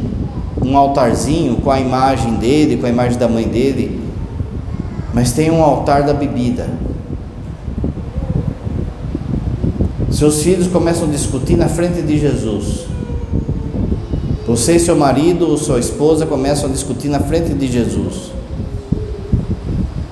um 0.63 0.77
altarzinho 0.77 1.55
com 1.55 1.71
a 1.71 1.79
imagem 1.79 2.35
dele, 2.35 2.77
com 2.77 2.85
a 2.85 2.89
imagem 2.89 3.17
da 3.17 3.27
mãe 3.27 3.47
dele, 3.47 3.99
mas 5.15 5.31
tem 5.31 5.49
um 5.49 5.63
altar 5.63 6.03
da 6.03 6.13
bebida. 6.13 6.69
Seus 10.11 10.43
filhos 10.43 10.67
começam 10.67 11.07
a 11.07 11.11
discutir 11.11 11.57
na 11.57 11.67
frente 11.67 12.03
de 12.03 12.19
Jesus. 12.19 12.85
Você 14.45 14.75
e 14.75 14.79
seu 14.79 14.95
marido 14.95 15.49
ou 15.49 15.57
sua 15.57 15.79
esposa 15.79 16.27
começam 16.27 16.69
a 16.69 16.71
discutir 16.71 17.07
na 17.07 17.19
frente 17.19 17.51
de 17.55 17.67
Jesus. 17.67 18.32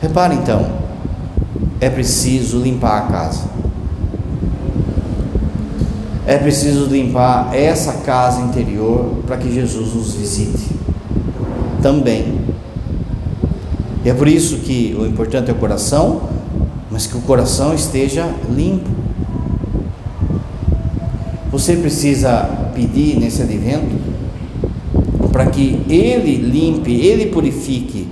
Repare 0.01 0.33
então, 0.33 0.65
é 1.79 1.87
preciso 1.87 2.59
limpar 2.59 2.97
a 2.97 3.01
casa. 3.01 3.43
É 6.25 6.37
preciso 6.37 6.85
limpar 6.85 7.53
essa 7.53 7.93
casa 7.93 8.41
interior 8.41 9.17
para 9.27 9.37
que 9.37 9.53
Jesus 9.53 9.93
nos 9.93 10.15
visite 10.15 10.69
também. 11.83 12.39
E 14.03 14.09
é 14.09 14.13
por 14.15 14.27
isso 14.27 14.57
que 14.57 14.95
o 14.99 15.05
importante 15.05 15.51
é 15.51 15.53
o 15.53 15.57
coração, 15.57 16.23
mas 16.89 17.05
que 17.05 17.15
o 17.15 17.21
coração 17.21 17.71
esteja 17.71 18.27
limpo. 18.49 18.89
Você 21.51 21.75
precisa 21.75 22.49
pedir 22.73 23.19
nesse 23.19 23.43
advento 23.43 23.95
para 25.31 25.45
que 25.45 25.83
Ele 25.87 26.37
limpe, 26.37 26.91
Ele 26.91 27.27
purifique 27.27 28.07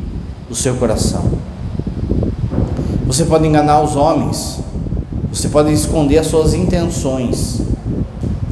o 0.51 0.53
seu 0.53 0.75
coração. 0.75 1.49
Você 3.10 3.25
pode 3.25 3.48
enganar 3.48 3.82
os 3.82 3.96
homens, 3.96 4.60
você 5.34 5.50
pode 5.50 5.74
esconder 5.74 6.20
as 6.20 6.28
suas 6.28 6.54
intenções, 6.54 7.60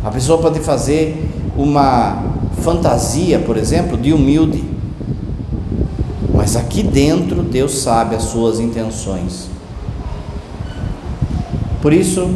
a 0.03 0.09
pessoa 0.09 0.39
pode 0.39 0.61
fazer 0.61 1.29
uma 1.55 2.23
fantasia, 2.63 3.37
por 3.37 3.55
exemplo, 3.55 3.95
de 3.95 4.11
humilde, 4.11 4.63
mas 6.33 6.55
aqui 6.55 6.81
dentro 6.81 7.43
Deus 7.43 7.71
sabe 7.77 8.15
as 8.15 8.23
suas 8.23 8.59
intenções. 8.59 9.47
Por 11.79 11.93
isso, 11.93 12.27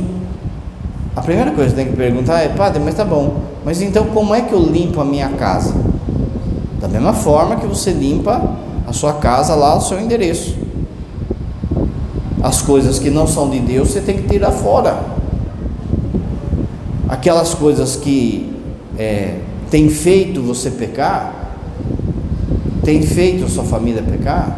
a 1.16 1.22
primeira 1.22 1.50
coisa 1.50 1.72
que 1.72 1.76
tem 1.76 1.88
que 1.88 1.98
perguntar 1.98 2.42
é: 2.42 2.50
Padre, 2.50 2.84
mas 2.86 2.94
tá 2.94 3.04
bom, 3.04 3.38
mas 3.66 3.82
então 3.82 4.06
como 4.14 4.36
é 4.36 4.42
que 4.42 4.54
eu 4.54 4.62
limpo 4.62 5.02
a 5.02 5.06
minha 5.06 5.30
casa? 5.30 5.74
Da 6.80 6.88
mesma 6.88 7.14
forma 7.14 7.56
que 7.56 7.66
você 7.66 7.90
limpa 7.90 8.58
a 8.86 8.94
sua 8.94 9.14
casa 9.14 9.56
lá, 9.56 9.76
o 9.76 9.82
seu 9.82 10.00
endereço. 10.00 10.70
As 12.42 12.62
coisas 12.62 13.00
que 13.00 13.10
não 13.10 13.28
são 13.28 13.50
de 13.50 13.60
Deus 13.60 13.90
você 13.90 14.02
tem 14.02 14.18
que 14.18 14.28
tirar 14.28 14.52
fora 14.52 15.22
aquelas 17.12 17.54
coisas 17.54 17.98
que 17.98 18.52
é, 18.98 19.40
tem 19.70 19.90
feito 19.90 20.42
você 20.42 20.72
pecar, 20.72 21.56
tem 22.84 23.02
feito 23.02 23.50
sua 23.50 23.66
família 23.66 24.02
pecar, 24.02 24.58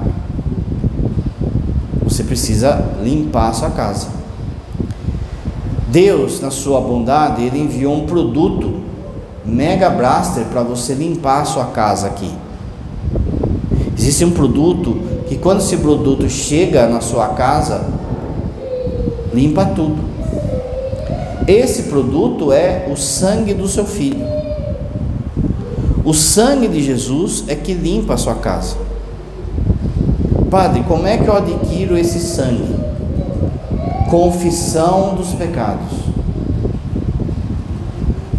você 2.04 2.24
precisa 2.24 2.92
limpar 3.04 3.50
a 3.50 3.54
sua 3.54 3.72
casa. 3.72 4.08
Deus, 5.90 6.40
na 6.42 6.52
sua 6.52 6.80
bondade, 6.80 7.42
ele 7.44 7.60
enviou 7.60 7.96
um 7.96 8.06
produto 8.06 8.82
Mega 9.44 9.90
Blaster 9.90 10.46
para 10.46 10.62
você 10.62 10.94
limpar 10.94 11.42
a 11.42 11.46
sua 11.46 11.66
casa 11.66 12.08
aqui. 12.08 12.32
Existe 13.98 14.24
um 14.24 14.32
produto 14.32 15.02
que 15.28 15.38
quando 15.38 15.60
esse 15.60 15.78
produto 15.78 16.30
chega 16.30 16.88
na 16.88 17.02
sua 17.02 17.30
casa, 17.30 17.82
limpa 19.34 19.66
tudo. 19.66 19.98
Esse 21.48 21.84
produto 21.84 22.52
é 22.52 22.88
o 22.92 22.96
sangue 22.96 23.54
do 23.54 23.68
seu 23.68 23.86
filho. 23.86 24.26
O 26.06 26.14
sangue 26.14 26.68
de 26.68 26.82
Jesus 26.82 27.46
é 27.48 27.56
que 27.56 27.74
limpa 27.74 28.14
a 28.14 28.18
sua 28.18 28.36
casa. 28.36 28.76
Padre, 30.50 30.84
como 30.88 31.08
é 31.08 31.18
que 31.18 31.28
eu 31.28 31.36
adquiro 31.36 31.98
esse 31.98 32.20
sangue? 32.20 32.76
Confissão 34.10 35.16
dos 35.16 35.34
pecados. 35.34 36.04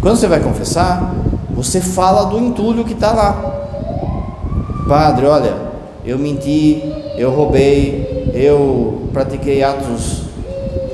Quando 0.00 0.17
você 0.17 0.26
vai 0.26 0.41
confessar, 0.41 1.14
você 1.50 1.81
fala 1.81 2.26
do 2.26 2.38
entulho 2.38 2.85
que 2.85 2.93
está 2.93 3.12
lá. 3.12 3.55
Padre, 4.87 5.26
olha, 5.26 5.63
eu 6.04 6.18
menti, 6.18 6.82
eu 7.16 7.30
roubei, 7.30 8.30
eu 8.34 9.08
pratiquei 9.12 9.62
atos 9.62 10.23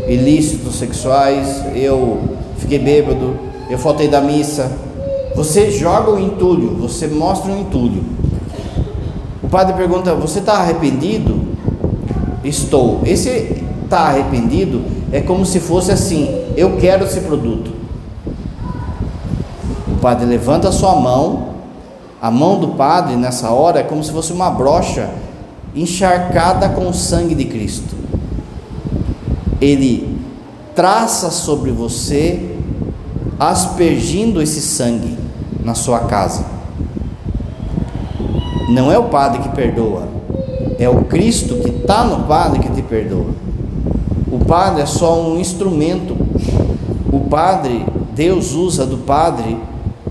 ilícitos 0.07 0.76
sexuais, 0.76 1.64
eu 1.75 2.21
fiquei 2.59 2.79
bêbado, 2.79 3.37
eu 3.69 3.76
faltei 3.76 4.07
da 4.07 4.21
missa. 4.21 4.71
Você 5.35 5.71
joga 5.71 6.12
o 6.12 6.21
entulho, 6.21 6.76
você 6.76 7.09
mostra 7.09 7.52
o 7.52 7.59
entulho. 7.59 8.05
O 9.43 9.49
padre 9.49 9.75
pergunta: 9.75 10.14
Você 10.14 10.38
está 10.38 10.55
arrependido? 10.55 11.40
Estou. 12.45 13.00
Esse 13.05 13.64
está 13.85 14.02
arrependido 14.02 14.83
é 15.12 15.21
como 15.21 15.45
se 15.45 15.59
fosse 15.59 15.90
assim: 15.90 16.45
Eu 16.57 16.76
quero 16.76 17.05
esse 17.05 17.21
produto. 17.21 17.73
O 19.88 19.97
padre 20.00 20.26
levanta 20.26 20.69
a 20.69 20.73
sua 20.73 20.95
mão 20.95 21.50
a 22.21 22.31
mão 22.31 22.61
do 22.61 22.69
padre 22.69 23.17
nessa 23.17 23.50
hora 23.50 23.81
é 23.81 23.83
como 23.83 24.05
se 24.05 24.12
fosse 24.12 24.33
uma 24.33 24.50
brocha 24.50 25.09
encharcada 25.75 26.69
com 26.69 26.89
o 26.89 26.93
sangue 26.93 27.35
de 27.35 27.47
Cristo. 27.47 27.95
Ele 29.61 30.19
traça 30.75 31.31
sobre 31.31 31.71
você, 31.71 32.57
aspergindo 33.39 34.43
esse 34.43 34.61
sangue 34.61 35.17
na 35.65 35.75
sua 35.75 36.00
casa. 36.00 36.45
Não 38.69 38.93
é 38.93 38.99
o 38.99 39.05
padre 39.05 39.41
que 39.43 39.49
perdoa, 39.50 40.09
é 40.79 40.89
o 40.89 41.05
Cristo 41.05 41.57
que 41.57 41.71
está 41.71 42.05
no 42.05 42.25
padre 42.25 42.61
que 42.61 42.71
te 42.71 42.83
perdoa. 42.83 43.35
O 44.31 44.45
padre 44.45 44.83
é 44.83 44.87
só 44.87 45.21
um 45.21 45.41
instrumento. 45.41 46.17
O 47.12 47.21
padre, 47.29 47.85
Deus 48.15 48.53
usa 48.53 48.87
do 48.87 48.99
padre 48.99 49.59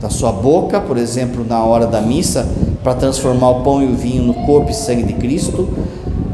da 0.01 0.09
sua 0.09 0.31
boca, 0.31 0.79
por 0.79 0.97
exemplo, 0.97 1.45
na 1.47 1.63
hora 1.63 1.85
da 1.85 2.01
missa, 2.01 2.47
para 2.83 2.93
transformar 2.93 3.49
o 3.49 3.63
pão 3.63 3.81
e 3.81 3.85
o 3.85 3.95
vinho 3.95 4.23
no 4.23 4.33
corpo 4.45 4.71
e 4.71 4.73
sangue 4.73 5.03
de 5.03 5.13
Cristo. 5.13 5.67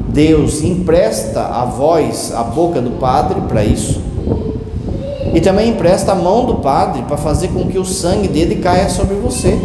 Deus 0.09 0.63
empresta 0.63 1.41
a 1.41 1.65
voz, 1.65 2.31
a 2.33 2.43
boca 2.43 2.79
do 2.79 2.91
padre 2.91 3.41
para 3.47 3.63
isso. 3.63 4.01
E 5.33 5.41
também 5.41 5.71
empresta 5.71 6.13
a 6.13 6.15
mão 6.15 6.45
do 6.45 6.55
padre 6.55 7.01
para 7.01 7.17
fazer 7.17 7.49
com 7.49 7.67
que 7.67 7.77
o 7.77 7.83
sangue 7.83 8.27
dele 8.27 8.55
caia 8.55 8.87
sobre 8.87 9.15
você. 9.15 9.59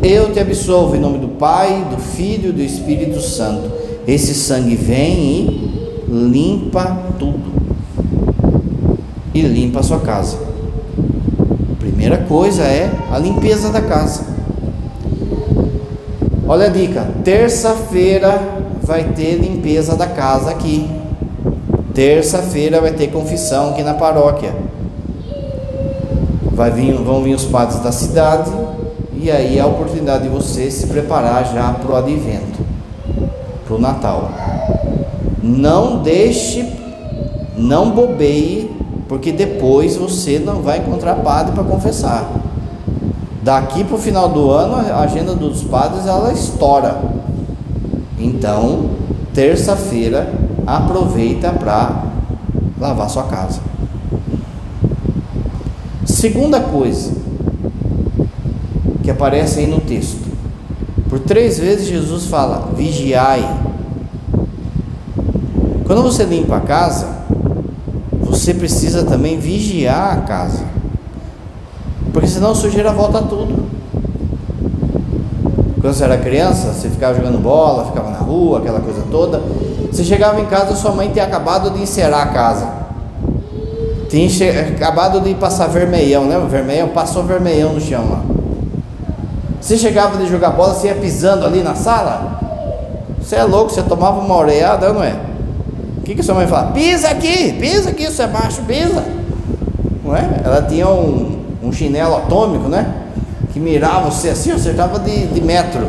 Eu 0.00 0.32
te 0.32 0.38
absolvo 0.38 0.94
em 0.94 1.00
nome 1.00 1.18
do 1.18 1.28
Pai, 1.28 1.86
do 1.90 1.96
Filho 1.96 2.50
e 2.50 2.52
do 2.52 2.62
Espírito 2.62 3.20
Santo. 3.20 3.70
Esse 4.06 4.34
sangue 4.34 4.76
vem 4.76 5.18
e 5.18 6.06
limpa 6.08 6.96
tudo. 7.18 7.54
E 9.32 9.40
limpa 9.40 9.80
a 9.80 9.82
sua 9.82 9.98
casa. 10.00 10.53
Primeira 12.04 12.26
coisa 12.26 12.64
é 12.64 12.90
a 13.10 13.18
limpeza 13.18 13.70
da 13.70 13.80
casa. 13.80 14.26
Olha 16.46 16.66
a 16.66 16.68
dica: 16.68 17.08
terça-feira 17.24 18.42
vai 18.82 19.04
ter 19.04 19.36
limpeza 19.36 19.96
da 19.96 20.06
casa 20.06 20.50
aqui. 20.50 20.86
Terça-feira 21.94 22.78
vai 22.78 22.92
ter 22.92 23.06
confissão 23.06 23.70
aqui 23.70 23.82
na 23.82 23.94
paróquia. 23.94 24.54
Vai 26.52 26.70
vir, 26.72 26.92
vão 26.92 27.22
vir 27.22 27.34
os 27.34 27.46
padres 27.46 27.80
da 27.80 27.90
cidade 27.90 28.50
e 29.14 29.30
aí 29.30 29.56
é 29.56 29.62
a 29.62 29.66
oportunidade 29.66 30.24
de 30.24 30.28
você 30.28 30.70
se 30.70 30.86
preparar 30.88 31.54
já 31.54 31.72
para 31.72 31.90
o 31.90 31.96
advento, 31.96 32.60
para 33.66 33.76
o 33.76 33.80
Natal. 33.80 34.30
Não 35.42 36.02
deixe, 36.02 36.70
não 37.56 37.92
bobeie 37.92 38.63
porque 39.08 39.32
depois 39.32 39.96
você 39.96 40.38
não 40.38 40.62
vai 40.62 40.78
encontrar 40.78 41.16
padre 41.16 41.52
para 41.52 41.64
confessar. 41.64 42.30
Daqui 43.42 43.84
para 43.84 43.96
o 43.96 43.98
final 43.98 44.28
do 44.30 44.50
ano, 44.50 44.76
a 44.76 45.00
agenda 45.00 45.34
dos 45.34 45.62
padres 45.64 46.06
ela 46.06 46.32
estoura. 46.32 46.98
Então, 48.18 48.90
terça-feira, 49.34 50.32
aproveita 50.66 51.52
para 51.52 52.04
lavar 52.80 53.10
sua 53.10 53.24
casa. 53.24 53.60
Segunda 56.06 56.60
coisa 56.60 57.12
que 59.02 59.10
aparece 59.10 59.60
aí 59.60 59.66
no 59.66 59.80
texto. 59.80 60.24
Por 61.10 61.20
três 61.20 61.58
vezes 61.58 61.86
Jesus 61.86 62.26
fala: 62.26 62.70
vigiai. 62.74 63.44
Quando 65.86 66.02
você 66.02 66.24
limpa 66.24 66.56
a 66.56 66.60
casa, 66.60 67.13
você 68.44 68.52
precisa 68.52 69.04
também 69.04 69.38
vigiar 69.38 70.18
a 70.18 70.20
casa, 70.20 70.64
porque 72.12 72.28
senão 72.28 72.50
a 72.50 72.54
sujeira 72.54 72.92
volta 72.92 73.22
tudo. 73.22 73.64
Quando 75.80 75.94
você 75.94 76.04
era 76.04 76.18
criança, 76.18 76.74
você 76.74 76.90
ficava 76.90 77.14
jogando 77.14 77.38
bola, 77.38 77.86
ficava 77.86 78.10
na 78.10 78.18
rua, 78.18 78.58
aquela 78.58 78.80
coisa 78.80 79.02
toda. 79.10 79.40
Você 79.90 80.04
chegava 80.04 80.38
em 80.42 80.44
casa, 80.44 80.76
sua 80.76 80.92
mãe 80.92 81.08
tinha 81.10 81.24
acabado 81.24 81.70
de 81.70 81.82
encerar 81.82 82.20
a 82.20 82.26
casa. 82.26 82.68
Tinha 84.10 84.28
acabado 84.76 85.20
de 85.20 85.34
passar 85.34 85.66
vermelhão, 85.68 86.26
né? 86.26 86.38
Vermelhão, 86.46 86.88
passou 86.88 87.22
vermelhão 87.22 87.72
no 87.72 87.80
chão 87.80 88.04
lá. 88.10 88.22
Você 89.58 89.78
chegava 89.78 90.18
de 90.18 90.26
jogar 90.26 90.50
bola, 90.50 90.74
você 90.74 90.88
ia 90.88 90.94
pisando 90.94 91.46
ali 91.46 91.62
na 91.62 91.74
sala. 91.74 92.40
Você 93.22 93.36
é 93.36 93.44
louco, 93.44 93.72
você 93.72 93.82
tomava 93.82 94.20
uma 94.20 94.36
oreada, 94.36 94.92
não 94.92 95.02
é? 95.02 95.33
O 96.04 96.06
que, 96.06 96.14
que 96.14 96.22
sua 96.22 96.34
mãe 96.34 96.46
fala? 96.46 96.72
Pisa 96.72 97.08
aqui, 97.08 97.54
pisa 97.54 97.88
aqui, 97.88 98.04
você 98.04 98.24
é 98.24 98.26
macho, 98.26 98.60
pisa. 98.64 99.02
Não 100.04 100.14
é? 100.14 100.42
Ela 100.44 100.60
tinha 100.60 100.86
um, 100.86 101.38
um 101.62 101.72
chinelo 101.72 102.16
atômico, 102.16 102.68
né? 102.68 102.92
Que 103.54 103.58
mirava 103.58 104.10
você 104.10 104.28
assim, 104.28 104.50
acertava 104.50 104.98
de, 104.98 105.28
de 105.28 105.40
metro. 105.40 105.88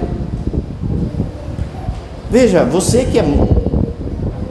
Veja, 2.32 2.63
você 2.63 3.04
que 3.04 3.19
é, 3.19 3.25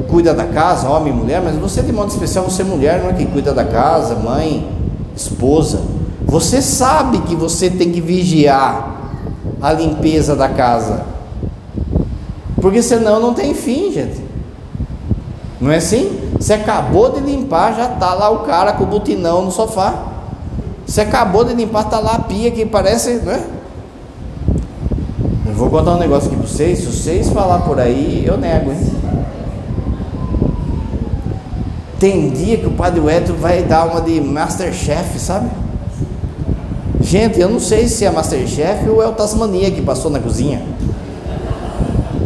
cuida 0.06 0.34
da 0.34 0.44
casa, 0.44 0.86
homem 0.86 1.14
e 1.14 1.16
mulher, 1.16 1.40
mas 1.42 1.56
você 1.56 1.80
de 1.80 1.94
modo 1.94 2.10
especial, 2.10 2.44
você 2.44 2.60
é 2.60 2.66
mulher, 2.66 3.02
não 3.02 3.08
é 3.08 3.14
que 3.14 3.24
cuida 3.24 3.54
da 3.54 3.64
casa, 3.64 4.16
mãe, 4.16 4.68
esposa. 5.16 5.80
Você 6.26 6.60
sabe 6.60 7.20
que 7.22 7.34
você 7.34 7.70
tem 7.70 7.90
que 7.90 8.02
vigiar 8.02 9.14
a 9.62 9.72
limpeza 9.72 10.36
da 10.36 10.50
casa. 10.50 11.06
Porque 12.60 12.82
senão 12.82 13.18
não 13.18 13.32
tem 13.32 13.54
fim, 13.54 13.90
gente. 13.90 14.23
Não 15.64 15.72
é 15.72 15.76
assim? 15.76 16.20
Você 16.38 16.52
acabou 16.52 17.10
de 17.10 17.20
limpar, 17.20 17.74
já 17.74 17.86
está 17.86 18.12
lá 18.12 18.28
o 18.28 18.40
cara 18.40 18.74
com 18.74 18.84
o 18.84 18.86
butinão 18.86 19.46
no 19.46 19.50
sofá. 19.50 19.94
Você 20.86 21.00
acabou 21.00 21.42
de 21.42 21.54
limpar, 21.54 21.86
está 21.86 21.98
lá 21.98 22.16
a 22.16 22.18
pia 22.18 22.50
que 22.50 22.66
parece, 22.66 23.22
não 23.24 23.32
é? 23.32 23.42
Eu 25.46 25.54
vou 25.54 25.70
contar 25.70 25.92
um 25.92 25.98
negócio 25.98 26.28
aqui 26.28 26.36
para 26.36 26.46
vocês. 26.46 26.80
Se 26.80 26.84
vocês 26.84 27.30
falar 27.30 27.60
por 27.60 27.80
aí, 27.80 28.24
eu 28.26 28.36
nego, 28.36 28.72
hein? 28.72 28.78
Tem 31.98 32.28
dia 32.28 32.58
que 32.58 32.66
o 32.66 32.72
Padre 32.72 33.00
Weto 33.00 33.32
vai 33.32 33.62
dar 33.62 33.86
uma 33.86 34.02
de 34.02 34.20
Masterchef, 34.20 35.18
sabe? 35.18 35.48
Gente, 37.00 37.40
eu 37.40 37.48
não 37.48 37.58
sei 37.58 37.88
se 37.88 38.04
é 38.04 38.10
Masterchef 38.10 38.86
ou 38.90 39.02
é 39.02 39.08
o 39.08 39.12
Tasmania 39.12 39.70
que 39.70 39.80
passou 39.80 40.10
na 40.10 40.20
cozinha. 40.20 40.60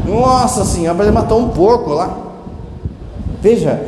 Nossa 0.05 0.65
senhora, 0.65 1.05
ele 1.05 1.13
matou 1.13 1.39
um 1.39 1.51
porco 1.51 1.91
lá. 1.91 2.27
Veja, 3.41 3.81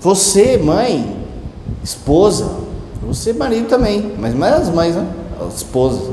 você, 0.00 0.56
mãe, 0.56 1.16
esposa, 1.82 2.50
você, 3.06 3.32
marido 3.32 3.68
também, 3.68 4.12
mas 4.18 4.34
mais 4.34 4.54
as 4.54 4.68
mães, 4.70 4.94
né? 4.94 5.06
as 5.46 5.56
esposas, 5.56 6.10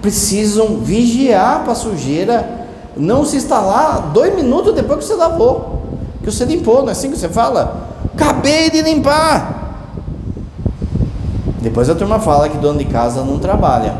precisam 0.00 0.78
vigiar 0.78 1.62
para 1.62 1.72
a 1.72 1.76
sujeira 1.76 2.62
não 2.96 3.24
se 3.24 3.36
instalar 3.36 4.10
dois 4.12 4.34
minutos 4.34 4.74
depois 4.74 4.98
que 4.98 5.04
você 5.06 5.14
lavou, 5.14 5.82
que 6.22 6.30
você 6.30 6.44
limpou, 6.44 6.82
não 6.82 6.88
é 6.88 6.92
assim 6.92 7.10
que 7.10 7.16
você 7.16 7.28
fala? 7.28 7.88
Acabei 8.14 8.70
de 8.70 8.82
limpar. 8.82 9.60
Depois 11.60 11.88
a 11.88 11.94
turma 11.94 12.18
fala 12.18 12.48
que 12.48 12.58
dono 12.58 12.78
de 12.78 12.84
casa 12.86 13.24
não 13.24 13.38
trabalha. 13.38 13.94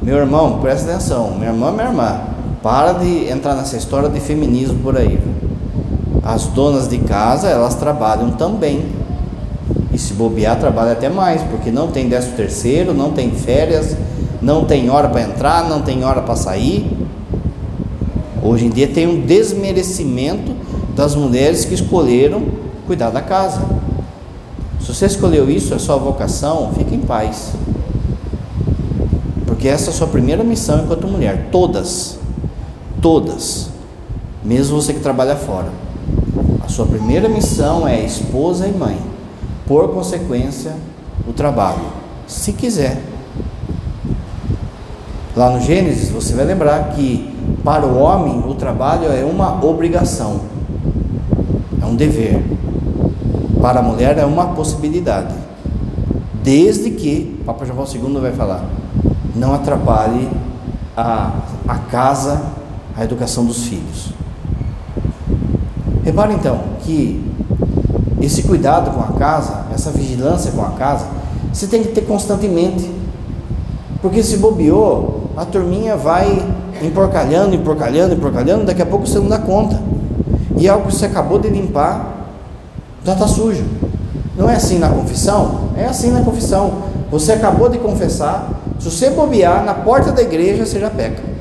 Meu 0.00 0.18
irmão, 0.18 0.60
presta 0.60 0.90
atenção, 0.90 1.32
minha 1.32 1.50
irmã, 1.50 1.72
minha 1.72 1.86
irmã. 1.86 2.20
Para 2.62 2.92
de 2.92 3.28
entrar 3.28 3.54
nessa 3.54 3.76
história 3.76 4.08
de 4.08 4.20
feminismo 4.20 4.78
por 4.82 4.96
aí. 4.96 5.18
As 6.26 6.46
donas 6.46 6.88
de 6.88 6.98
casa, 6.98 7.46
elas 7.46 7.76
trabalham 7.76 8.32
também. 8.32 8.84
E 9.92 9.98
se 9.98 10.12
bobear, 10.12 10.58
trabalha 10.58 10.90
até 10.90 11.08
mais, 11.08 11.40
porque 11.42 11.70
não 11.70 11.86
tem 11.86 12.08
décimo 12.08 12.34
terceiro, 12.34 12.92
não 12.92 13.12
tem 13.12 13.30
férias, 13.30 13.96
não 14.42 14.64
tem 14.64 14.90
hora 14.90 15.08
para 15.08 15.22
entrar, 15.22 15.68
não 15.68 15.82
tem 15.82 16.04
hora 16.04 16.20
para 16.22 16.34
sair. 16.34 16.90
Hoje 18.42 18.66
em 18.66 18.70
dia 18.70 18.88
tem 18.88 19.06
um 19.06 19.20
desmerecimento 19.20 20.52
das 20.96 21.14
mulheres 21.14 21.64
que 21.64 21.74
escolheram 21.74 22.42
cuidar 22.88 23.10
da 23.10 23.20
casa. 23.20 23.62
Se 24.80 24.92
você 24.92 25.06
escolheu 25.06 25.48
isso, 25.48 25.74
é 25.74 25.78
sua 25.78 25.96
vocação, 25.96 26.72
fique 26.76 26.92
em 26.92 27.00
paz. 27.00 27.52
Porque 29.46 29.68
essa 29.68 29.90
é 29.90 29.92
a 29.92 29.96
sua 29.96 30.08
primeira 30.08 30.42
missão 30.42 30.82
enquanto 30.82 31.06
mulher. 31.06 31.50
Todas. 31.52 32.18
Todas. 33.00 33.68
Mesmo 34.42 34.82
você 34.82 34.92
que 34.92 35.00
trabalha 35.00 35.36
fora. 35.36 35.85
A 36.66 36.68
sua 36.68 36.84
primeira 36.84 37.28
missão 37.28 37.86
é 37.86 38.04
esposa 38.04 38.66
e 38.66 38.72
mãe. 38.72 38.98
Por 39.68 39.88
consequência, 39.94 40.74
o 41.26 41.32
trabalho. 41.32 41.80
Se 42.26 42.52
quiser. 42.52 43.00
Lá 45.36 45.50
no 45.50 45.60
Gênesis, 45.60 46.10
você 46.10 46.34
vai 46.34 46.44
lembrar 46.44 46.90
que 46.90 47.32
para 47.62 47.86
o 47.86 47.96
homem 47.98 48.42
o 48.48 48.54
trabalho 48.54 49.12
é 49.12 49.24
uma 49.24 49.64
obrigação, 49.64 50.40
é 51.80 51.86
um 51.86 51.94
dever. 51.94 52.42
Para 53.62 53.78
a 53.78 53.82
mulher 53.82 54.18
é 54.18 54.24
uma 54.24 54.48
possibilidade. 54.48 55.34
Desde 56.42 56.90
que, 56.90 57.40
Papa 57.46 57.64
João 57.64 57.86
II 57.86 58.20
vai 58.20 58.32
falar, 58.32 58.64
não 59.36 59.54
atrapalhe 59.54 60.28
a, 60.96 61.32
a 61.68 61.78
casa, 61.78 62.42
a 62.96 63.04
educação 63.04 63.44
dos 63.44 63.64
filhos. 63.64 64.15
Repare 66.06 66.34
então 66.34 66.60
que 66.82 67.20
esse 68.22 68.44
cuidado 68.44 68.92
com 68.92 69.00
a 69.00 69.18
casa, 69.18 69.64
essa 69.74 69.90
vigilância 69.90 70.52
com 70.52 70.62
a 70.62 70.70
casa, 70.70 71.04
você 71.52 71.66
tem 71.66 71.82
que 71.82 71.88
ter 71.88 72.02
constantemente. 72.02 72.88
Porque 74.00 74.22
se 74.22 74.36
bobeou, 74.36 75.32
a 75.36 75.44
turminha 75.44 75.96
vai 75.96 76.46
emporcalhando, 76.80 77.56
emporcalhando, 77.56 78.14
emporcalhando, 78.14 78.64
daqui 78.64 78.80
a 78.80 78.86
pouco 78.86 79.04
você 79.04 79.18
não 79.18 79.28
dá 79.28 79.38
conta. 79.38 79.80
E 80.56 80.68
algo 80.68 80.86
que 80.86 80.94
você 80.94 81.06
acabou 81.06 81.40
de 81.40 81.48
limpar 81.48 82.28
já 83.04 83.14
está 83.14 83.26
sujo. 83.26 83.64
Não 84.36 84.48
é 84.48 84.54
assim 84.54 84.78
na 84.78 84.88
confissão? 84.88 85.70
É 85.76 85.86
assim 85.86 86.12
na 86.12 86.20
confissão. 86.20 86.72
Você 87.10 87.32
acabou 87.32 87.68
de 87.68 87.78
confessar, 87.78 88.48
se 88.78 88.88
você 88.88 89.10
bobear 89.10 89.64
na 89.64 89.74
porta 89.74 90.12
da 90.12 90.22
igreja, 90.22 90.64
você 90.64 90.78
já 90.78 90.88
peca. 90.88 91.35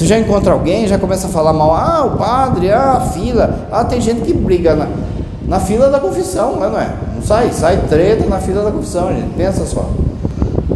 Você 0.00 0.06
já 0.06 0.18
encontra 0.18 0.54
alguém, 0.54 0.88
já 0.88 0.96
começa 0.96 1.26
a 1.26 1.30
falar 1.30 1.52
mal, 1.52 1.74
ah, 1.74 2.06
o 2.06 2.16
padre, 2.16 2.72
ah, 2.72 2.92
a 2.92 3.00
fila, 3.02 3.68
ah, 3.70 3.84
tem 3.84 4.00
gente 4.00 4.22
que 4.22 4.32
briga 4.32 4.74
na, 4.74 4.88
na 5.46 5.60
fila 5.60 5.90
da 5.90 6.00
confissão, 6.00 6.56
não 6.56 6.80
é? 6.80 6.90
Não 7.14 7.22
sai, 7.22 7.52
sai 7.52 7.76
treta 7.86 8.24
na 8.24 8.38
fila 8.38 8.64
da 8.64 8.70
confissão, 8.70 9.08
gente, 9.08 9.34
pensa 9.36 9.66
só. 9.66 9.90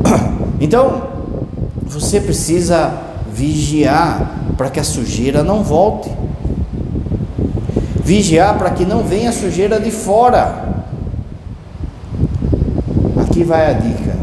Então, 0.61 1.05
você 1.87 2.21
precisa 2.21 2.93
vigiar 3.33 4.31
para 4.59 4.69
que 4.69 4.79
a 4.79 4.85
sujeira 4.85 5.43
não 5.43 5.63
volte. 5.63 6.11
Vigiar 8.05 8.59
para 8.59 8.69
que 8.73 8.85
não 8.85 9.05
venha 9.05 9.33
sujeira 9.33 9.81
de 9.81 9.91
fora. 9.91 10.85
Aqui 13.23 13.43
vai 13.43 13.71
a 13.71 13.73
dica. 13.73 14.15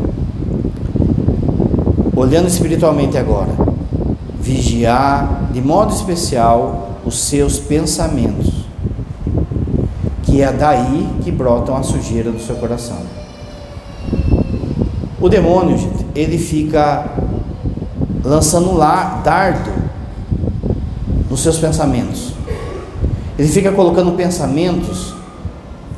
Olhando 2.16 2.48
espiritualmente 2.48 3.18
agora, 3.18 3.61
vigiar 4.42 5.50
de 5.54 5.62
modo 5.62 5.94
especial 5.94 7.00
os 7.06 7.20
seus 7.20 7.60
pensamentos, 7.60 8.66
que 10.24 10.42
é 10.42 10.52
daí 10.52 11.08
que 11.24 11.32
brotam 11.32 11.76
a 11.76 11.84
sujeira 11.84 12.32
do 12.32 12.40
seu 12.40 12.56
coração. 12.56 12.98
O 15.20 15.30
demônio, 15.30 15.78
gente, 15.78 16.06
ele 16.16 16.40
fica 16.40 17.12
lançando 18.24 18.74
lá 18.74 19.22
dardo 19.24 19.70
nos 21.30 21.42
seus 21.42 21.58
pensamentos. 21.60 22.34
Ele 23.38 23.48
fica 23.48 23.72
colocando 23.72 24.12
pensamentos, 24.14 25.14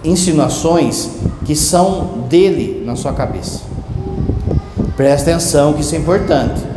insinuações 0.03 1.09
que 1.45 1.55
são 1.55 2.25
dele 2.29 2.83
na 2.85 2.95
sua 2.95 3.13
cabeça. 3.13 3.61
Presta 4.97 5.31
atenção 5.31 5.73
que 5.73 5.81
isso 5.81 5.95
é 5.95 5.97
importante. 5.97 6.72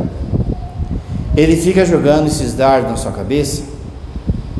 Ele 1.37 1.55
fica 1.55 1.85
jogando 1.85 2.25
esses 2.25 2.55
dardos 2.55 2.89
na 2.89 2.97
sua 2.97 3.11
cabeça 3.11 3.61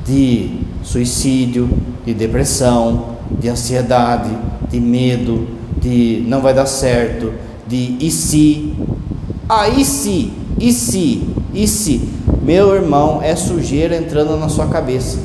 de 0.06 0.60
suicídio, 0.84 1.68
de 2.06 2.14
depressão, 2.14 3.18
de 3.32 3.50
ansiedade, 3.50 4.30
de 4.70 4.80
medo, 4.80 5.48
de 5.82 6.24
não 6.28 6.40
vai 6.40 6.54
dar 6.54 6.68
certo, 6.68 7.34
de 7.68 7.98
e 8.00 8.12
se, 8.12 8.76
ah, 9.50 9.66
se, 9.84 10.32
e 10.60 10.72
se, 10.72 11.28
e 11.52 11.68
se, 11.68 12.10
meu 12.44 12.76
irmão, 12.76 13.24
é 13.24 13.36
sujeira 13.36 13.98
entrando 13.98 14.38
na 14.38 14.48
sua 14.48 14.68
cabeça. 14.68 15.18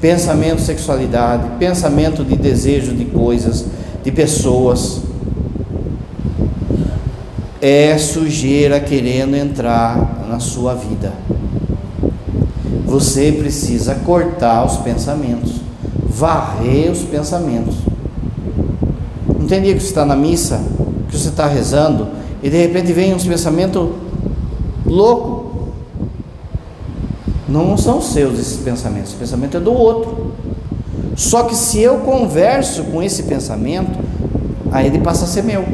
Pensamento 0.00 0.62
sexualidade, 0.62 1.58
pensamento 1.58 2.24
de 2.24 2.36
desejo 2.36 2.94
de 2.94 3.04
coisas, 3.04 3.66
de 4.02 4.10
pessoas. 4.10 5.02
É 7.68 7.98
sujeira 7.98 8.78
querendo 8.78 9.34
entrar 9.34 10.24
na 10.28 10.38
sua 10.38 10.72
vida. 10.72 11.12
Você 12.84 13.32
precisa 13.32 13.96
cortar 13.96 14.64
os 14.64 14.76
pensamentos, 14.76 15.54
varrer 16.08 16.92
os 16.92 17.00
pensamentos. 17.00 17.74
Não 19.36 19.48
tem 19.48 19.60
dia 19.62 19.74
que 19.74 19.80
você 19.80 19.88
está 19.88 20.04
na 20.04 20.14
missa, 20.14 20.62
que 21.08 21.18
você 21.18 21.28
está 21.28 21.48
rezando, 21.48 22.06
e 22.40 22.48
de 22.48 22.56
repente 22.56 22.92
vem 22.92 23.12
uns 23.12 23.26
pensamentos 23.26 23.90
loucos. 24.84 25.72
Não 27.48 27.76
são 27.76 28.00
seus 28.00 28.38
esses 28.38 28.58
pensamentos, 28.58 29.10
esse 29.10 29.18
pensamento 29.18 29.56
é 29.56 29.60
do 29.60 29.72
outro. 29.72 30.34
Só 31.16 31.42
que 31.42 31.56
se 31.56 31.80
eu 31.80 31.98
converso 31.98 32.84
com 32.84 33.02
esse 33.02 33.24
pensamento, 33.24 33.98
aí 34.70 34.86
ele 34.86 35.00
passa 35.00 35.24
a 35.24 35.26
ser 35.26 35.42
meu. 35.42 35.64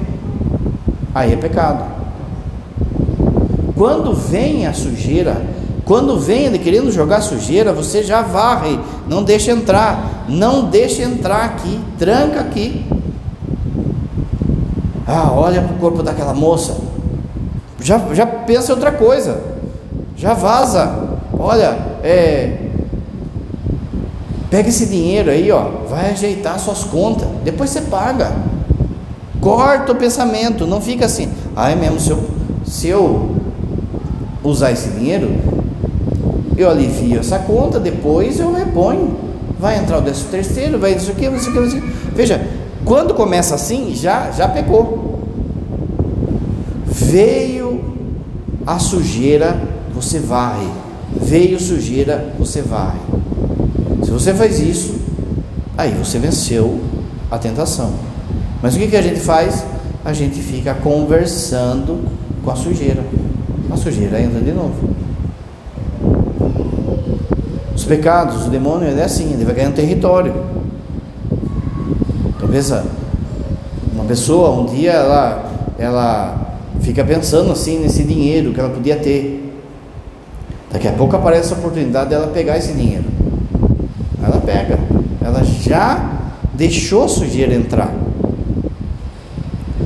Aí 1.15 1.33
é 1.33 1.37
pecado. 1.37 1.85
Quando 3.77 4.15
vem 4.15 4.67
a 4.67 4.73
sujeira, 4.73 5.43
quando 5.85 6.19
vem 6.19 6.45
ele 6.45 6.59
querendo 6.59 6.91
jogar 6.93 7.21
sujeira, 7.21 7.73
você 7.73 8.03
já 8.03 8.23
varre, 8.23 8.79
não 9.09 9.23
deixa 9.23 9.51
entrar, 9.51 10.25
não 10.29 10.67
deixa 10.67 11.03
entrar 11.03 11.45
aqui, 11.45 11.81
tranca 11.99 12.41
aqui. 12.41 12.87
Ah, 15.07 15.33
olha 15.33 15.61
para 15.63 15.75
o 15.75 15.79
corpo 15.79 16.03
daquela 16.03 16.33
moça. 16.33 16.77
Já, 17.81 17.99
já 18.15 18.25
pensa 18.25 18.73
outra 18.73 18.93
coisa. 18.93 19.43
Já 20.17 20.33
vaza. 20.33 21.19
Olha, 21.39 21.77
é, 22.05 22.57
pega 24.49 24.69
esse 24.69 24.87
dinheiro 24.87 25.31
aí, 25.31 25.51
ó, 25.51 25.65
vai 25.89 26.13
ajeitar 26.13 26.59
suas 26.59 26.85
contas. 26.85 27.27
Depois 27.43 27.71
você 27.71 27.81
paga. 27.83 28.33
Corta 29.43 29.91
o 29.91 29.97
pensamento. 29.97 30.67
Não 30.69 30.81
fica 30.81 31.05
assim. 31.05 31.29
Ah, 31.55 31.71
é 31.71 31.75
mesmo, 31.75 31.99
se 31.99 32.11
eu, 32.11 32.25
se 32.65 32.89
eu 32.89 33.37
usar 34.43 34.71
esse 34.71 34.89
dinheiro, 34.91 35.31
eu 36.57 36.71
alivio 36.71 37.19
essa 37.19 37.41
conta, 37.41 37.81
depois 37.81 38.39
eu 38.39 38.53
reponho. 38.55 39.17
Vai 39.59 39.79
entrar 39.79 39.99
o 39.99 40.01
décimo 40.01 40.31
terceiro, 40.31 40.79
vai 40.79 40.95
isso 40.95 41.11
aqui, 41.11 41.27
isso 41.27 41.51
aqui, 41.51 41.59
isso 41.59 41.77
aqui. 41.77 41.93
Veja, 42.15 42.49
quando 42.85 43.15
começa 43.15 43.57
assim, 43.57 43.93
já, 43.95 44.31
já 44.31 44.49
pecou. 44.49 45.21
Veio 46.87 47.81
a 48.65 48.79
sujeira, 48.79 49.61
você 49.93 50.21
varre. 50.21 50.69
Veio 51.21 51.59
sujeira, 51.59 52.33
você 52.39 52.63
varre. 52.63 53.01
Se 54.05 54.11
você 54.13 54.33
faz 54.33 54.61
isso, 54.61 54.95
aí 55.77 55.91
você 55.91 56.19
venceu 56.21 56.81
a 57.29 57.39
tentação. 57.39 58.12
Mas 58.63 58.77
o 58.77 58.79
que, 58.79 58.87
que 58.87 58.97
a 58.97 59.03
gente 59.03 59.19
faz? 59.19 59.67
A 60.05 60.13
gente 60.13 60.41
fica 60.41 60.73
conversando 60.73 62.09
com 62.45 62.51
a 62.51 62.55
sujeira. 62.55 63.03
A 63.71 63.77
sujeira 63.77 64.21
entra 64.21 64.41
de 64.41 64.53
novo. 64.53 64.91
Os 67.75 67.85
pecados, 67.85 68.47
o 68.47 68.51
demônio, 68.51 68.87
ele 68.87 69.01
é 69.01 69.05
assim, 69.05 69.33
ele 69.33 69.45
vai 69.45 69.55
ganhando 69.55 69.75
território. 69.75 70.33
Talvez 72.39 72.71
uma 73.93 74.05
pessoa, 74.07 74.51
um 74.51 74.67
dia, 74.67 74.93
ela, 74.93 75.51
ela 75.79 76.57
fica 76.81 77.05
pensando 77.05 77.51
assim 77.51 77.81
nesse 77.81 78.05
dinheiro 78.05 78.53
que 78.53 78.61
ela 78.61 78.71
podia 78.71 78.97
ter. 78.97 79.53
Daqui 80.71 80.87
a 80.87 80.93
pouco 80.93 81.17
aparece 81.17 81.53
a 81.53 81.57
oportunidade 81.57 82.11
dela 82.11 82.29
pegar 82.29 82.59
esse 82.59 82.73
dinheiro. 82.73 83.05
Ela 84.23 84.41
pega. 84.41 84.79
Ela 85.21 85.43
já 85.43 86.11
deixou 86.55 87.05
a 87.05 87.09
sujeira 87.09 87.55
entrar. 87.55 88.02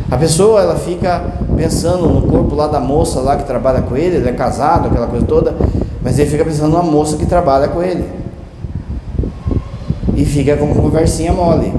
A 0.08 0.16
pessoa 0.16 0.60
ela 0.60 0.76
fica 0.76 1.20
pensando 1.56 2.08
no 2.08 2.22
corpo 2.22 2.54
lá 2.54 2.68
da 2.68 2.78
moça 2.78 3.20
lá 3.20 3.36
que 3.36 3.44
trabalha 3.44 3.82
com 3.82 3.96
ele, 3.96 4.16
ele 4.16 4.28
é 4.28 4.32
casado, 4.32 4.86
aquela 4.86 5.08
coisa 5.08 5.26
toda, 5.26 5.54
mas 6.00 6.18
ele 6.18 6.30
fica 6.30 6.44
pensando 6.44 6.72
na 6.72 6.82
moça 6.82 7.16
que 7.16 7.26
trabalha 7.26 7.66
com 7.66 7.82
ele. 7.82 8.04
E 10.14 10.24
fica 10.24 10.56
com 10.56 10.72
conversinha 10.72 11.32
mole. 11.32 11.74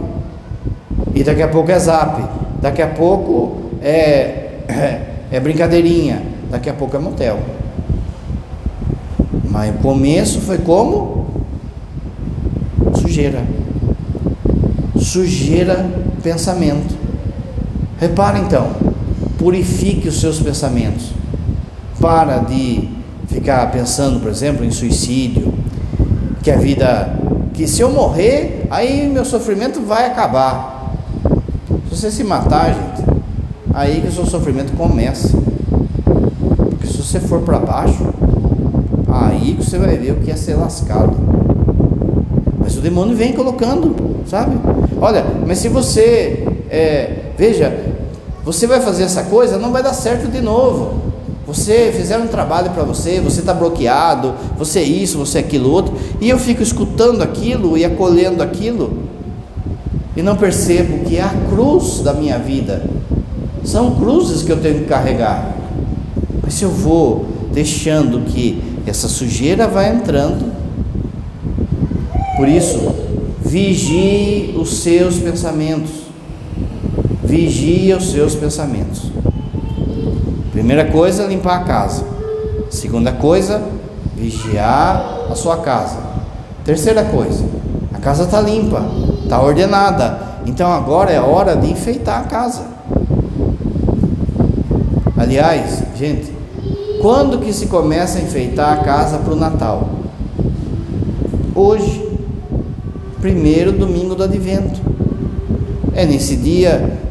E 1.16 1.24
daqui 1.24 1.42
a 1.42 1.48
pouco 1.48 1.72
é 1.72 1.80
zap, 1.80 2.22
daqui 2.62 2.82
a 2.82 2.88
pouco 2.88 3.72
é, 3.82 4.60
é, 5.32 5.40
brincadeirinha, 5.40 6.22
daqui 6.52 6.70
a 6.70 6.74
pouco 6.74 6.98
é 6.98 7.00
motel. 7.00 7.40
Mas 9.50 9.74
o 9.74 9.78
começo 9.78 10.42
foi 10.42 10.58
como? 10.58 11.28
Sujeira. 12.94 13.42
Sujeira 14.98 15.90
pensamento. 16.22 16.97
Repara 18.00 18.38
então, 18.38 18.72
purifique 19.38 20.08
os 20.08 20.20
seus 20.20 20.40
pensamentos. 20.40 21.12
Para 22.00 22.40
de 22.40 22.90
ficar 23.28 23.72
pensando, 23.72 24.20
por 24.20 24.30
exemplo, 24.30 24.64
em 24.64 24.72
suicídio, 24.72 25.54
que 26.44 26.52
a 26.52 26.58
vida, 26.58 27.18
que 27.54 27.68
se 27.68 27.82
eu 27.82 27.92
morrer, 27.92 28.68
aí 28.70 29.10
meu 29.12 29.26
sofrimento 29.26 29.82
vai 29.82 30.06
acabar. 30.06 30.94
Se 31.90 31.96
você 31.96 32.12
se 32.12 32.24
matar, 32.24 32.74
gente, 32.74 33.10
aí 33.74 34.02
que 34.02 34.08
o 34.08 34.12
seu 34.12 34.26
sofrimento 34.26 34.74
começa. 34.78 35.38
Porque 36.56 36.88
se 36.88 36.98
você 36.98 37.20
for 37.20 37.42
para 37.42 37.60
baixo, 37.60 38.14
aí 39.08 39.56
que 39.56 39.66
você 39.66 39.78
vai 39.78 39.98
ver 39.98 40.12
o 40.12 40.18
que 40.18 40.32
é 40.32 40.36
ser 40.36 40.56
lascado. 40.56 41.18
Mas 42.60 42.78
o 42.78 42.82
demônio 42.82 43.16
vem 43.16 43.34
colocando, 43.34 43.96
sabe? 44.28 44.58
Olha, 45.02 45.26
mas 45.46 45.58
se 45.58 45.70
você, 45.70 46.48
é, 46.70 47.32
veja, 47.38 47.87
você 48.48 48.66
vai 48.66 48.80
fazer 48.80 49.04
essa 49.04 49.24
coisa, 49.24 49.58
não 49.58 49.74
vai 49.74 49.84
dar 49.84 49.94
certo 49.94 50.32
de 50.32 50.40
novo. 50.40 51.02
Você 51.46 51.94
fizeram 51.94 52.24
um 52.24 52.28
trabalho 52.30 52.70
para 52.70 52.84
você, 52.84 53.20
você 53.20 53.42
está 53.42 53.54
bloqueado, 53.54 54.34
você 54.58 54.80
é 54.80 54.84
isso, 54.84 55.18
você 55.18 55.40
é 55.40 55.42
aquilo 55.42 55.70
outro, 55.70 55.94
e 56.22 56.30
eu 56.30 56.40
fico 56.40 56.64
escutando 56.64 57.22
aquilo 57.22 57.78
e 57.78 57.84
acolhendo 57.84 58.42
aquilo, 58.42 59.00
e 60.16 60.22
não 60.22 60.38
percebo 60.38 61.04
que 61.04 61.18
é 61.18 61.24
a 61.24 61.34
cruz 61.50 62.00
da 62.00 62.14
minha 62.14 62.40
vida, 62.40 62.90
são 63.66 63.96
cruzes 63.96 64.44
que 64.44 64.52
eu 64.54 64.62
tenho 64.62 64.80
que 64.80 64.86
carregar. 64.86 65.54
Mas 66.42 66.54
se 66.54 66.64
eu 66.64 66.72
vou 66.72 67.26
deixando 67.52 68.22
que 68.22 68.64
essa 68.86 69.10
sujeira 69.10 69.68
vai 69.68 69.94
entrando, 69.94 70.54
por 72.38 72.48
isso, 72.48 72.96
vigie 73.42 74.56
os 74.58 74.78
seus 74.78 75.20
pensamentos 75.20 75.97
vigia 77.28 77.98
os 77.98 78.12
seus 78.12 78.36
pensamentos. 78.36 79.12
Primeira 80.54 80.86
coisa, 80.86 81.26
limpar 81.26 81.58
a 81.58 81.64
casa. 81.66 82.06
Segunda 82.70 83.12
coisa, 83.12 83.62
vigiar 84.16 85.28
a 85.30 85.36
sua 85.36 85.58
casa. 85.58 85.98
Terceira 86.64 87.04
coisa, 87.04 87.44
a 87.94 88.00
casa 88.00 88.24
está 88.24 88.40
limpa, 88.40 88.82
está 89.24 89.42
ordenada. 89.42 90.20
Então 90.46 90.72
agora 90.72 91.12
é 91.12 91.20
hora 91.20 91.56
de 91.56 91.70
enfeitar 91.70 92.22
a 92.22 92.24
casa. 92.24 92.66
Aliás, 95.18 95.84
gente, 95.98 96.32
quando 97.02 97.40
que 97.40 97.52
se 97.52 97.68
começa 97.68 98.20
a 98.20 98.22
enfeitar 98.22 98.72
a 98.72 98.84
casa 98.84 99.18
para 99.18 99.34
o 99.34 99.36
Natal? 99.36 99.90
Hoje, 101.54 102.10
primeiro 103.20 103.74
domingo 103.74 104.16
do 104.16 104.24
Advento. 104.24 104.80
É 105.94 106.06
nesse 106.06 106.36
dia 106.36 107.07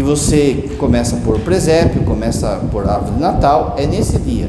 que 0.00 0.02
você 0.02 0.70
começa 0.78 1.16
por 1.16 1.38
presépio, 1.40 2.02
começa 2.04 2.58
por 2.72 2.88
árvore 2.88 3.12
de 3.12 3.20
Natal, 3.20 3.74
é 3.76 3.86
nesse 3.86 4.18
dia. 4.18 4.48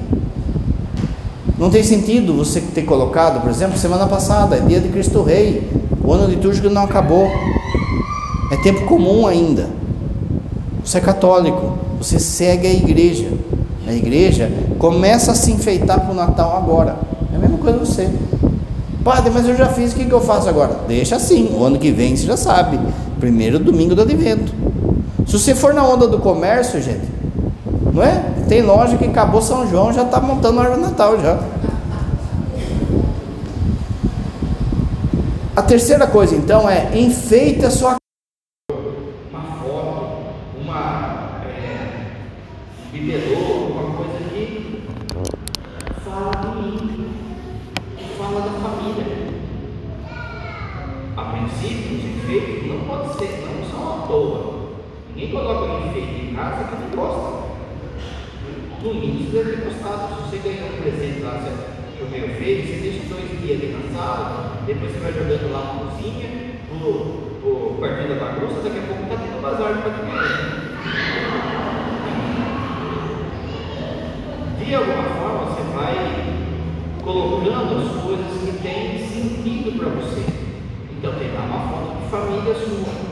Não 1.59 1.69
tem 1.69 1.83
sentido 1.83 2.33
você 2.33 2.61
ter 2.61 2.83
colocado, 2.83 3.41
por 3.41 3.49
exemplo, 3.49 3.77
semana 3.77 4.07
passada, 4.07 4.55
é 4.55 4.59
dia 4.61 4.79
de 4.79 4.87
Cristo 4.87 5.21
Rei, 5.21 5.69
o 6.01 6.13
ano 6.13 6.25
litúrgico 6.27 6.69
não 6.69 6.83
acabou, 6.83 7.29
é 8.49 8.55
tempo 8.63 8.85
comum 8.85 9.27
ainda. 9.27 9.67
Você 10.85 10.99
é 10.99 11.01
católico, 11.01 11.77
você 11.97 12.17
segue 12.17 12.65
a 12.65 12.73
igreja. 12.73 13.27
A 13.85 13.91
igreja 13.91 14.49
começa 14.79 15.33
a 15.33 15.35
se 15.35 15.51
enfeitar 15.51 15.99
para 15.99 16.11
o 16.11 16.15
Natal 16.15 16.55
agora. 16.55 16.95
É 17.33 17.35
a 17.35 17.39
mesma 17.39 17.57
coisa 17.57 17.77
você. 17.77 18.09
Padre, 19.03 19.31
mas 19.31 19.45
eu 19.49 19.57
já 19.57 19.67
fiz, 19.67 19.91
o 19.91 19.95
que, 19.97 20.05
que 20.05 20.13
eu 20.13 20.21
faço 20.21 20.47
agora? 20.47 20.79
Deixa 20.87 21.17
assim, 21.17 21.53
o 21.53 21.61
ano 21.61 21.77
que 21.77 21.91
vem 21.91 22.15
você 22.15 22.25
já 22.25 22.37
sabe. 22.37 22.79
Primeiro 23.19 23.59
domingo 23.59 23.93
do 23.93 24.03
advento. 24.03 24.60
Se 25.31 25.39
você 25.39 25.55
for 25.55 25.73
na 25.73 25.81
onda 25.81 26.09
do 26.09 26.19
comércio, 26.19 26.81
gente, 26.81 27.07
não 27.93 28.03
é? 28.03 28.21
Tem 28.49 28.61
loja 28.61 28.97
que 28.97 29.05
acabou 29.05 29.41
São 29.41 29.65
João, 29.65 29.93
já 29.93 30.03
está 30.03 30.19
montando 30.19 30.59
a 30.59 30.63
árvore 30.63 30.81
Natal 30.81 31.17
já. 31.21 31.39
A 35.55 35.61
terceira 35.61 36.05
coisa 36.05 36.35
então 36.35 36.69
é 36.69 36.99
enfeite 36.99 37.65
a 37.65 37.71
sua 37.71 37.95
uma 39.31 39.41
foto, 39.63 40.17
uma 40.59 41.43
é, 41.45 42.07
bibelô, 42.91 43.67
uma 43.67 43.95
coisa 43.95 44.17
que 44.33 44.83
fala 46.03 46.31
de 46.41 46.57
mim, 46.57 47.09
que 47.95 48.17
fala 48.17 48.41
da 48.41 48.51
família. 48.59 49.31
A 51.15 51.23
princípio, 51.23 51.99
os 51.99 52.03
enfeites 52.03 52.67
não 52.67 52.81
pode 52.81 53.17
ser, 53.17 53.47
não 53.47 53.71
são 53.71 54.03
à 54.03 54.07
toa. 54.07 54.60
Ninguém 55.15 55.31
coloca 55.31 55.65
um 55.65 55.89
enfeite 55.89 56.31
em 56.31 56.35
casa 56.35 56.63
que 56.63 56.75
não 56.75 56.89
gosta. 56.95 57.51
No 58.81 58.93
mínimo 58.93 59.29
deve 59.29 59.51
ter 59.51 59.65
gostado. 59.65 60.15
Se 60.15 60.21
você 60.29 60.37
ganhar 60.37 60.65
um 60.65 60.81
presente 60.81 61.21
lá, 61.21 61.33
que 61.97 62.03
o 62.03 62.09
meu 62.09 62.29
fez, 62.29 62.65
você 62.65 62.75
deixa 62.81 63.13
dois 63.13 63.29
dias 63.41 63.61
ali 63.61 63.67
na 63.73 63.81
sala, 63.95 64.57
depois 64.65 64.91
você 64.91 64.99
vai 64.99 65.13
jogando 65.13 65.51
lá 65.51 65.59
na 65.59 65.73
cozinha, 65.91 66.29
pro 67.41 67.75
quartinho 67.79 68.09
da 68.09 68.25
bagunça, 68.25 68.61
daqui 68.63 68.79
a 68.79 68.81
pouco 68.87 69.03
está 69.03 69.15
tendo 69.17 69.41
bazar 69.41 69.81
para 69.81 69.91
comer. 69.91 70.29
De 74.57 74.75
alguma 74.75 75.03
forma 75.03 75.45
você 75.45 75.63
vai 75.75 75.95
colocando 77.03 77.71
as 77.77 77.91
coisas 78.03 78.31
que 78.39 78.51
têm 78.63 78.97
sentido 78.97 79.77
para 79.77 79.89
você. 79.89 80.23
Então 80.97 81.13
tem 81.15 81.33
lá 81.33 81.41
uma 81.41 81.59
foto 81.69 82.01
de 82.01 82.09
família 82.09 82.55
sua. 82.55 83.10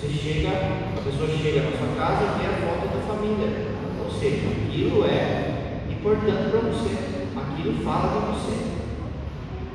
Você 0.00 0.08
chega, 0.14 0.48
a 0.48 1.00
pessoa 1.04 1.28
chega 1.28 1.60
na 1.60 1.76
sua 1.76 1.94
casa 1.94 2.22
e 2.22 2.40
vê 2.40 2.46
a 2.46 2.56
foto 2.66 2.88
da 2.88 3.14
família. 3.14 3.66
Ou 4.02 4.18
seja, 4.18 4.48
aquilo 4.48 5.04
é 5.04 5.50
importante 5.90 6.50
para 6.50 6.60
você. 6.60 6.96
Aquilo 7.36 7.84
fala 7.84 8.08
de 8.08 8.32
você. 8.32 8.56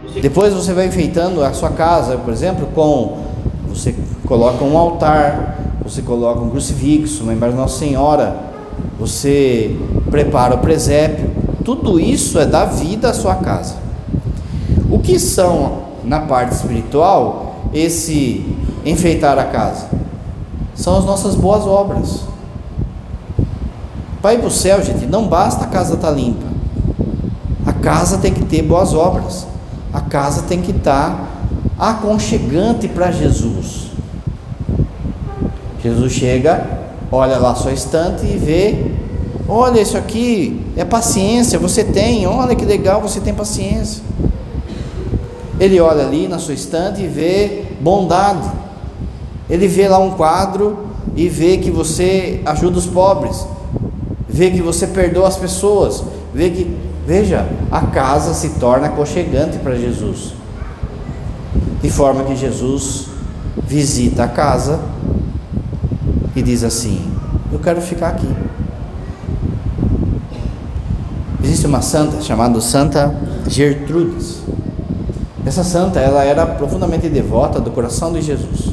você. 0.04 0.20
Depois 0.22 0.52
você 0.52 0.74
vai 0.74 0.88
enfeitando 0.88 1.44
a 1.44 1.54
sua 1.54 1.70
casa, 1.70 2.18
por 2.18 2.34
exemplo, 2.34 2.66
com 2.74 3.24
você 3.68 3.94
coloca 4.26 4.64
um 4.64 4.76
altar, 4.76 5.60
você 5.84 6.02
coloca 6.02 6.42
um 6.42 6.50
crucifixo, 6.50 7.22
uma 7.22 7.34
imagem 7.34 7.56
de 7.56 7.62
Nossa 7.62 7.78
Senhora, 7.78 8.36
você 9.00 9.78
prepara 10.10 10.56
o 10.56 10.58
presépio. 10.58 11.30
Tudo 11.64 12.00
isso 12.00 12.40
é 12.40 12.48
dar 12.48 12.66
vida 12.66 13.12
à 13.12 13.14
sua 13.14 13.36
casa. 13.36 13.76
O 14.90 14.98
que 14.98 15.20
são 15.20 15.84
na 16.04 16.22
parte 16.22 16.56
espiritual 16.56 17.70
esse 17.72 18.44
enfeitar 18.84 19.38
a 19.38 19.44
casa? 19.44 20.05
São 20.86 21.00
as 21.00 21.04
nossas 21.04 21.34
boas 21.34 21.65
obras. 21.65 22.19
Ir 24.24 24.38
para 24.38 24.48
o 24.48 24.52
céu, 24.52 24.84
gente, 24.84 25.08
não 25.08 25.28
basta 25.28 25.63
a 25.63 25.67
casa 25.67 25.95
estar 25.95 26.10
tá 26.10 26.13
limpa. 26.13 26.45
A 27.65 27.74
casa 27.74 28.19
tem 28.19 28.32
que 28.32 28.45
ter 28.45 28.62
boas 28.62 28.93
obras. 28.93 29.48
A 29.91 30.00
casa 30.00 30.43
tem 30.43 30.62
que 30.62 30.69
estar 30.69 31.10
tá 31.10 31.88
aconchegante 31.88 32.88
para 32.88 33.12
Jesus. 33.12 33.88
Jesus 35.82 36.13
chega, 36.13 36.67
olha 37.12 37.39
lá 37.39 37.56
sua 37.56 37.71
estante 37.71 38.24
e 38.24 38.38
vê: 38.38 38.91
olha, 39.50 39.82
isso 39.82 39.98
aqui 39.98 40.71
é 40.78 40.86
paciência, 40.86 41.58
você 41.58 41.84
tem, 41.84 42.28
olha 42.28 42.56
que 42.56 42.63
legal, 42.63 43.02
você 43.02 43.19
tem 43.19 43.34
paciência. 43.34 44.04
Ele 45.60 45.80
olha 45.80 46.06
ali 46.06 46.28
na 46.28 46.38
sua 46.38 46.54
estante 46.54 47.02
e 47.02 47.08
vê 47.08 47.63
bondade 47.82 48.64
ele 49.49 49.67
vê 49.67 49.88
lá 49.88 49.99
um 49.99 50.12
quadro 50.12 50.77
e 51.15 51.29
vê 51.29 51.58
que 51.58 51.69
você 51.69 52.41
ajuda 52.45 52.77
os 52.77 52.88
pobres, 52.88 53.45
vê 54.27 54.49
que 54.49 54.62
você 54.62 54.88
perdoa 54.88 55.27
as 55.27 55.38
pessoas, 55.38 56.03
vê 56.34 56.49
que, 56.49 56.75
veja, 57.05 57.47
a 57.71 57.81
casa 57.81 58.34
se 58.34 58.60
torna 58.60 58.88
aconchegante 58.88 59.60
para 59.60 59.75
Jesus. 59.75 60.34
De 61.81 61.89
forma 61.91 62.23
que 62.23 62.36
Jesus 62.36 63.08
visita 63.67 64.23
a 64.23 64.27
casa 64.27 64.79
e 66.36 66.41
diz 66.41 66.63
assim: 66.63 66.99
Eu 67.51 67.60
quero 67.60 67.79
ficar 67.79 68.10
aqui. 68.10 68.27
Existe 71.43 71.67
uma 71.67 71.84
santa 71.84 72.19
chamada 72.21 72.60
Santa 72.60 73.15
Gertrudes. 73.47 74.39
Essa 75.45 75.63
santa, 75.63 75.99
ela 75.99 76.23
era 76.23 76.43
profundamente 76.43 77.08
devota 77.08 77.60
do 77.60 77.69
coração 77.69 78.12
de 78.12 78.21
Jesus 78.23 78.64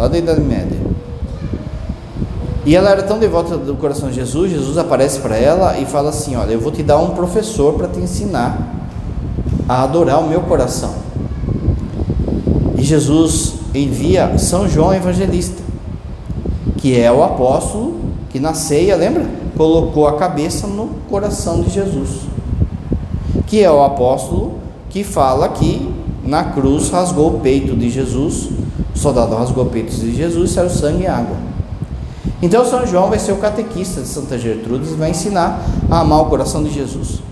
lá 0.00 0.08
da 0.08 0.16
Idade 0.16 0.40
Média. 0.40 0.78
E 2.64 2.74
ela 2.74 2.90
era 2.90 3.02
tão 3.02 3.18
devota 3.18 3.58
do 3.58 3.74
coração 3.74 4.08
de 4.08 4.14
Jesus, 4.14 4.50
Jesus 4.50 4.78
aparece 4.78 5.20
para 5.20 5.36
ela 5.36 5.78
e 5.78 5.84
fala 5.84 6.08
assim: 6.08 6.36
Olha, 6.36 6.52
eu 6.52 6.60
vou 6.60 6.72
te 6.72 6.82
dar 6.82 6.98
um 6.98 7.10
professor 7.10 7.74
para 7.74 7.86
te 7.86 8.00
ensinar 8.00 8.76
a 9.68 9.82
adorar 9.82 10.20
o 10.20 10.28
meu 10.28 10.40
coração. 10.42 10.94
E 12.76 12.82
Jesus 12.82 13.54
envia 13.74 14.38
São 14.38 14.66
João 14.66 14.94
Evangelista, 14.94 15.62
que 16.78 16.98
é 16.98 17.12
o 17.12 17.22
apóstolo 17.22 18.00
que 18.30 18.40
na 18.40 18.54
ceia, 18.54 18.96
lembra? 18.96 19.26
Colocou 19.56 20.06
a 20.06 20.16
cabeça 20.16 20.66
no 20.66 20.88
coração 21.10 21.60
de 21.60 21.68
Jesus, 21.68 22.20
que 23.46 23.62
é 23.62 23.70
o 23.70 23.82
apóstolo 23.82 24.54
que 24.88 25.04
fala 25.04 25.48
que 25.50 25.92
na 26.24 26.44
cruz 26.44 26.88
rasgou 26.88 27.36
o 27.36 27.40
peito 27.40 27.76
de 27.76 27.90
Jesus, 27.90 28.48
soldado 29.00 29.34
rasgou 29.34 29.64
o 29.64 29.70
peito 29.70 29.94
de 29.94 30.14
Jesus, 30.14 30.50
saiu 30.50 30.68
sangue 30.68 31.04
e 31.04 31.06
água. 31.06 31.36
Então 32.42 32.64
São 32.66 32.86
João 32.86 33.08
vai 33.08 33.18
ser 33.18 33.32
o 33.32 33.36
catequista 33.36 34.02
de 34.02 34.08
Santa 34.08 34.38
Gertrudes 34.38 34.90
e 34.90 34.94
vai 34.94 35.10
ensinar 35.10 35.64
a 35.90 36.00
amar 36.00 36.20
o 36.20 36.26
coração 36.26 36.62
de 36.62 36.70
Jesus. 36.70 37.22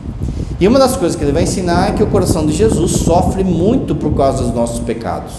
E 0.59 0.66
uma 0.66 0.78
das 0.78 0.96
coisas 0.96 1.16
que 1.16 1.22
ele 1.22 1.33
vai 1.33 1.42
ensinar 1.42 1.90
é 1.90 1.92
que 1.92 2.02
o 2.02 2.07
coração 2.07 2.46
de 2.46 2.52
Jesus 2.52 2.92
sofre 2.92 3.44
muito 3.44 3.94
por 3.94 4.14
causa 4.14 4.44
dos 4.44 4.54
nossos 4.54 4.81
pecados. 4.81 5.35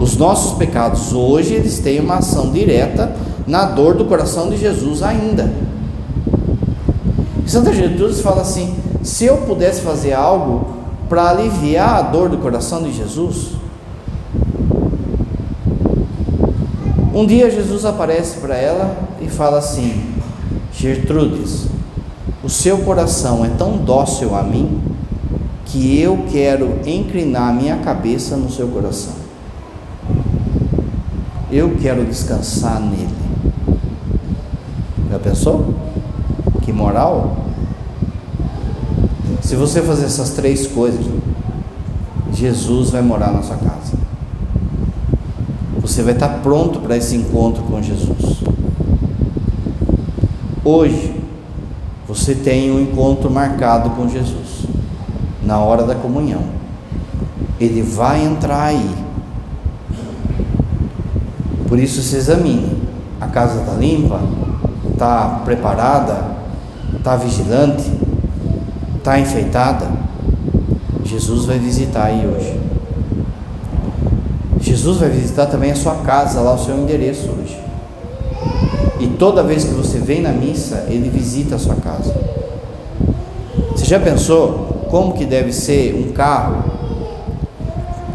Os 0.00 0.16
nossos 0.16 0.56
pecados 0.56 1.12
hoje 1.12 1.54
eles 1.54 1.80
têm 1.80 1.98
uma 1.98 2.16
ação 2.16 2.50
direta 2.50 3.12
na 3.46 3.64
dor 3.64 3.94
do 3.94 4.04
coração 4.04 4.48
de 4.48 4.56
Jesus 4.56 5.02
ainda. 5.02 5.52
Santa 7.46 7.72
Gertrudes 7.72 8.20
fala 8.20 8.42
assim: 8.42 8.74
se 9.02 9.24
eu 9.24 9.38
pudesse 9.38 9.80
fazer 9.80 10.12
algo 10.12 10.66
para 11.08 11.30
aliviar 11.30 11.96
a 11.96 12.02
dor 12.02 12.28
do 12.28 12.38
coração 12.38 12.82
de 12.82 12.92
Jesus, 12.92 13.61
Um 17.14 17.26
dia 17.26 17.50
Jesus 17.50 17.84
aparece 17.84 18.38
para 18.38 18.56
ela 18.56 18.96
e 19.20 19.28
fala 19.28 19.58
assim: 19.58 20.14
Gertrudes, 20.72 21.66
o 22.42 22.48
seu 22.48 22.78
coração 22.78 23.44
é 23.44 23.50
tão 23.50 23.76
dócil 23.76 24.34
a 24.34 24.42
mim 24.42 24.80
que 25.66 26.00
eu 26.00 26.24
quero 26.30 26.80
inclinar 26.86 27.54
minha 27.54 27.76
cabeça 27.78 28.36
no 28.36 28.50
seu 28.50 28.66
coração. 28.68 29.12
Eu 31.50 31.76
quero 31.80 32.04
descansar 32.06 32.80
nele. 32.80 33.14
Já 35.10 35.18
pensou? 35.18 35.74
Que 36.62 36.72
moral? 36.72 37.36
Se 39.42 39.54
você 39.54 39.82
fazer 39.82 40.06
essas 40.06 40.30
três 40.30 40.66
coisas, 40.66 41.04
Jesus 42.32 42.88
vai 42.88 43.02
morar 43.02 43.32
na 43.32 43.42
sua 43.42 43.56
casa. 43.56 44.01
Você 45.82 46.00
vai 46.00 46.14
estar 46.14 46.28
pronto 46.42 46.78
para 46.78 46.96
esse 46.96 47.16
encontro 47.16 47.64
com 47.64 47.82
Jesus. 47.82 48.40
Hoje, 50.64 51.12
você 52.06 52.36
tem 52.36 52.70
um 52.70 52.80
encontro 52.80 53.28
marcado 53.28 53.90
com 53.90 54.08
Jesus, 54.08 54.64
na 55.42 55.58
hora 55.58 55.82
da 55.82 55.96
comunhão. 55.96 56.44
Ele 57.58 57.82
vai 57.82 58.24
entrar 58.24 58.62
aí. 58.66 58.94
Por 61.66 61.80
isso, 61.80 62.00
se 62.00 62.14
examine: 62.14 62.80
a 63.20 63.26
casa 63.26 63.62
está 63.62 63.72
limpa? 63.72 64.20
Está 64.92 65.40
preparada? 65.44 66.36
Está 66.96 67.16
vigilante? 67.16 67.90
Está 68.98 69.18
enfeitada? 69.18 69.90
Jesus 71.04 71.44
vai 71.44 71.58
visitar 71.58 72.04
aí 72.04 72.24
hoje. 72.24 72.61
Jesus 74.82 74.98
vai 74.98 75.10
visitar 75.10 75.46
também 75.46 75.70
a 75.70 75.76
sua 75.76 75.94
casa, 75.98 76.40
lá 76.40 76.54
o 76.54 76.58
seu 76.58 76.76
endereço 76.76 77.30
hoje. 77.30 77.56
E 78.98 79.06
toda 79.06 79.40
vez 79.40 79.62
que 79.62 79.70
você 79.70 79.98
vem 79.98 80.20
na 80.20 80.32
missa, 80.32 80.86
ele 80.88 81.08
visita 81.08 81.54
a 81.54 81.58
sua 81.58 81.76
casa. 81.76 82.12
Você 83.70 83.84
já 83.84 84.00
pensou 84.00 84.88
como 84.90 85.12
que 85.12 85.24
deve 85.24 85.52
ser 85.52 85.94
um 85.94 86.10
carro 86.10 86.64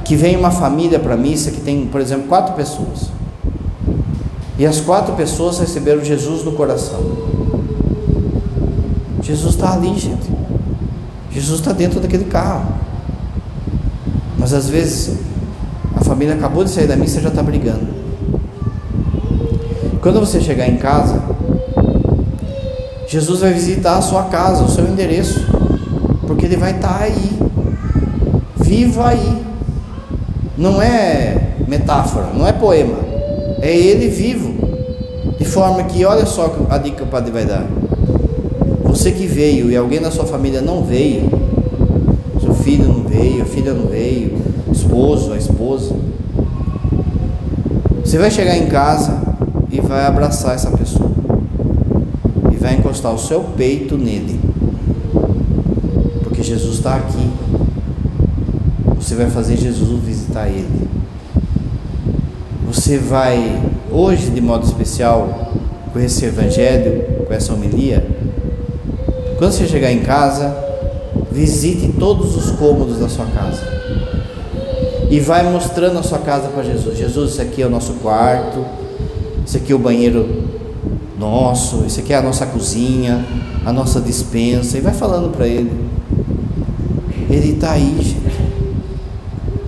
que 0.03 0.17
vem 0.17 0.35
uma 0.35 0.51
família 0.51 0.99
para 0.99 1.13
a 1.13 1.17
missa 1.17 1.51
que 1.51 1.61
tem, 1.61 1.85
por 1.85 2.01
exemplo, 2.01 2.27
quatro 2.27 2.53
pessoas. 2.53 3.11
E 4.59 4.65
as 4.65 4.81
quatro 4.81 5.15
pessoas 5.15 5.59
receberam 5.59 6.03
Jesus 6.03 6.43
no 6.43 6.51
coração. 6.51 6.99
Jesus 9.21 9.55
está 9.55 9.71
ali, 9.71 9.97
gente. 9.97 10.29
Jesus 11.31 11.61
está 11.61 11.71
dentro 11.71 12.01
daquele 12.01 12.25
carro. 12.25 12.73
Mas 14.37 14.53
às 14.53 14.67
vezes 14.67 15.27
família 16.03 16.35
acabou 16.35 16.63
de 16.63 16.69
sair 16.69 16.87
da 16.87 16.95
missa 16.95 17.19
e 17.19 17.23
já 17.23 17.29
está 17.29 17.43
brigando. 17.43 17.87
Quando 20.01 20.19
você 20.19 20.39
chegar 20.39 20.67
em 20.69 20.77
casa, 20.77 21.21
Jesus 23.07 23.39
vai 23.39 23.53
visitar 23.53 23.97
a 23.97 24.01
sua 24.01 24.23
casa, 24.23 24.63
o 24.63 24.69
seu 24.69 24.85
endereço, 24.85 25.45
porque 26.25 26.45
Ele 26.45 26.57
vai 26.57 26.71
estar 26.71 26.99
tá 26.99 27.03
aí, 27.03 27.39
vivo 28.57 29.01
aí. 29.01 29.43
Não 30.57 30.81
é 30.81 31.53
metáfora, 31.67 32.27
não 32.33 32.47
é 32.47 32.51
poema, 32.51 32.97
é 33.61 33.75
Ele 33.75 34.07
vivo. 34.09 34.55
De 35.37 35.45
forma 35.45 35.83
que, 35.83 36.03
olha 36.03 36.25
só 36.25 36.55
a 36.69 36.77
dica 36.77 36.97
que 36.97 37.03
o 37.03 37.07
padre 37.07 37.31
vai 37.31 37.45
dar. 37.45 37.65
Você 38.83 39.11
que 39.11 39.27
veio 39.27 39.69
e 39.71 39.77
alguém 39.77 40.01
da 40.01 40.09
sua 40.09 40.25
família 40.25 40.61
não 40.61 40.83
veio, 40.83 41.29
seu 42.41 42.53
filho 42.53 42.87
não 42.87 43.03
veio, 43.03 43.43
a 43.43 43.45
filha 43.45 43.73
não 43.73 43.85
veio, 43.85 44.37
esposo, 44.87 45.33
a 45.33 45.37
esposa. 45.37 45.95
Você 48.03 48.17
vai 48.17 48.31
chegar 48.31 48.57
em 48.57 48.67
casa 48.67 49.19
e 49.69 49.81
vai 49.81 50.05
abraçar 50.05 50.55
essa 50.55 50.71
pessoa. 50.71 51.11
E 52.51 52.55
vai 52.55 52.75
encostar 52.75 53.13
o 53.13 53.19
seu 53.19 53.41
peito 53.41 53.97
nele. 53.97 54.39
Porque 56.23 56.41
Jesus 56.41 56.77
está 56.77 56.95
aqui. 56.95 57.29
Você 58.95 59.13
vai 59.15 59.29
fazer 59.29 59.57
Jesus 59.57 60.01
visitar 60.01 60.47
ele. 60.47 60.87
Você 62.67 62.97
vai, 62.97 63.61
hoje 63.91 64.29
de 64.29 64.41
modo 64.41 64.65
especial, 64.65 65.51
com 65.91 65.99
esse 65.99 66.25
evangelho, 66.25 67.25
com 67.25 67.33
essa 67.33 67.53
homilia, 67.53 68.05
quando 69.37 69.51
você 69.51 69.67
chegar 69.67 69.91
em 69.91 69.99
casa, 69.99 70.55
visite 71.31 71.93
todos 71.99 72.35
os 72.35 72.51
cômodos 72.51 72.99
da 72.99 73.07
sua 73.07 73.25
casa 73.27 73.76
e 75.09 75.19
vai 75.19 75.43
mostrando 75.49 75.97
a 75.97 76.03
sua 76.03 76.19
casa 76.19 76.49
para 76.49 76.63
Jesus. 76.63 76.97
Jesus, 76.97 77.31
isso 77.31 77.41
aqui 77.41 77.61
é 77.61 77.65
o 77.65 77.69
nosso 77.69 77.93
quarto, 77.93 78.65
isso 79.45 79.57
aqui 79.57 79.71
é 79.71 79.75
o 79.75 79.79
banheiro 79.79 80.43
nosso, 81.17 81.83
isso 81.85 81.99
aqui 81.99 82.13
é 82.13 82.17
a 82.17 82.21
nossa 82.21 82.45
cozinha, 82.45 83.25
a 83.65 83.73
nossa 83.73 83.99
dispensa, 83.99 84.77
e 84.77 84.81
vai 84.81 84.93
falando 84.93 85.31
para 85.31 85.47
ele. 85.47 85.71
Ele 87.29 87.53
está 87.53 87.71
aí, 87.71 87.97
gente. 88.01 88.37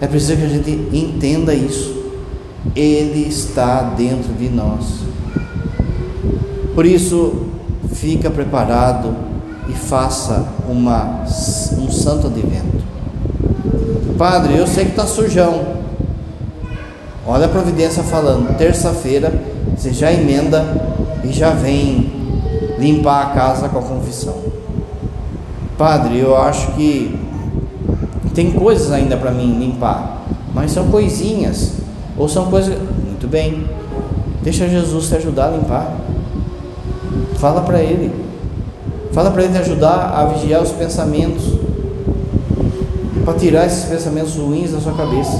É 0.01 0.07
preciso 0.07 0.37
que 0.37 0.43
a 0.43 0.49
gente 0.49 0.71
entenda 0.93 1.53
isso. 1.53 1.97
Ele 2.75 3.27
está 3.27 3.81
dentro 3.81 4.33
de 4.33 4.49
nós. 4.49 4.99
Por 6.73 6.85
isso, 6.85 7.47
fica 7.93 8.29
preparado 8.29 9.13
e 9.67 9.73
faça 9.73 10.47
uma, 10.67 11.25
um 11.77 11.91
santo 11.91 12.27
advento. 12.27 12.78
Padre, 14.19 14.57
eu 14.57 14.67
sei 14.67 14.83
que 14.83 14.89
está 14.91 15.07
sujão. 15.07 15.63
Olha 17.25 17.45
a 17.45 17.47
providência 17.47 18.03
falando. 18.03 18.53
Terça-feira 18.57 19.31
você 19.77 19.93
já 19.93 20.11
emenda 20.11 20.65
e 21.23 21.31
já 21.31 21.51
vem 21.51 22.11
limpar 22.77 23.27
a 23.27 23.29
casa 23.29 23.69
com 23.69 23.79
a 23.79 23.81
confissão. 23.81 24.35
Padre, 25.77 26.19
eu 26.19 26.35
acho 26.35 26.73
que 26.73 27.17
tem 28.33 28.51
coisas 28.51 28.91
ainda 28.91 29.15
para 29.15 29.31
mim 29.31 29.57
limpar, 29.57 30.23
mas 30.53 30.73
são 30.73 30.89
coisinhas 30.89 31.75
ou 32.17 32.27
são 32.27 32.47
coisas. 32.47 32.77
Muito 32.77 33.25
bem. 33.25 33.69
Deixa 34.43 34.67
Jesus 34.67 35.07
te 35.07 35.15
ajudar 35.15 35.45
a 35.45 35.51
limpar. 35.51 35.93
Fala 37.37 37.61
para 37.61 37.79
ele. 37.79 38.13
Fala 39.13 39.31
para 39.31 39.43
ele 39.43 39.53
te 39.53 39.59
ajudar 39.59 40.13
a 40.13 40.25
vigiar 40.25 40.61
os 40.61 40.73
pensamentos 40.73 41.68
para 43.29 43.37
tirar 43.37 43.67
esses 43.67 43.85
pensamentos 43.85 44.35
ruins 44.35 44.71
da 44.71 44.79
sua 44.79 44.93
cabeça. 44.93 45.39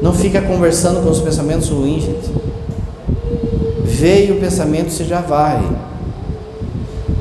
Não 0.00 0.12
fica 0.12 0.40
conversando 0.40 1.02
com 1.02 1.10
os 1.10 1.18
pensamentos 1.18 1.68
ruins, 1.68 2.04
gente. 2.04 2.30
Veio 3.84 4.36
o 4.36 4.40
pensamento, 4.40 4.92
você 4.92 5.02
já 5.02 5.20
vai. 5.20 5.68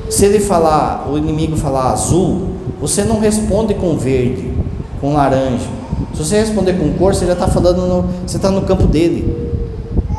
Se 0.07 0.25
ele 0.25 0.39
falar, 0.39 1.09
o 1.11 1.17
inimigo 1.17 1.57
falar 1.57 1.93
azul, 1.93 2.49
você 2.79 3.03
não 3.03 3.19
responde 3.19 3.73
com 3.73 3.97
verde, 3.97 4.53
com 5.01 5.13
laranja. 5.13 5.67
Se 6.13 6.23
você 6.23 6.39
responder 6.39 6.73
com 6.73 6.93
cor, 6.93 7.15
você 7.15 7.25
já 7.25 7.33
está 7.33 7.47
falando, 7.47 7.87
no, 7.87 8.05
você 8.27 8.37
está 8.37 8.51
no 8.51 8.61
campo 8.61 8.85
dele. 8.85 9.49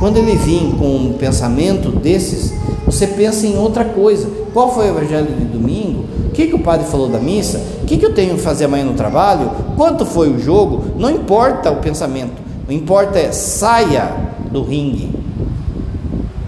Quando 0.00 0.16
ele 0.16 0.34
vir 0.34 0.74
com 0.76 0.88
um 0.88 1.12
pensamento 1.12 1.90
desses, 1.90 2.52
você 2.84 3.06
pensa 3.06 3.46
em 3.46 3.56
outra 3.56 3.84
coisa. 3.84 4.28
Qual 4.52 4.74
foi 4.74 4.86
o 4.86 4.98
evangelho 4.98 5.28
de 5.28 5.44
domingo? 5.44 6.15
O 6.36 6.38
que, 6.38 6.48
que 6.48 6.54
o 6.54 6.58
padre 6.58 6.86
falou 6.86 7.08
da 7.08 7.18
missa? 7.18 7.58
O 7.82 7.86
que, 7.86 7.96
que 7.96 8.04
eu 8.04 8.12
tenho 8.12 8.34
que 8.34 8.42
fazer 8.42 8.66
amanhã 8.66 8.84
no 8.84 8.92
trabalho? 8.92 9.50
Quanto 9.74 10.04
foi 10.04 10.28
o 10.28 10.38
jogo? 10.38 10.84
Não 10.98 11.10
importa 11.10 11.70
o 11.70 11.76
pensamento. 11.76 12.34
O 12.68 12.72
importa 12.72 13.18
é 13.18 13.32
saia 13.32 14.14
do 14.52 14.62
ringue. 14.62 15.10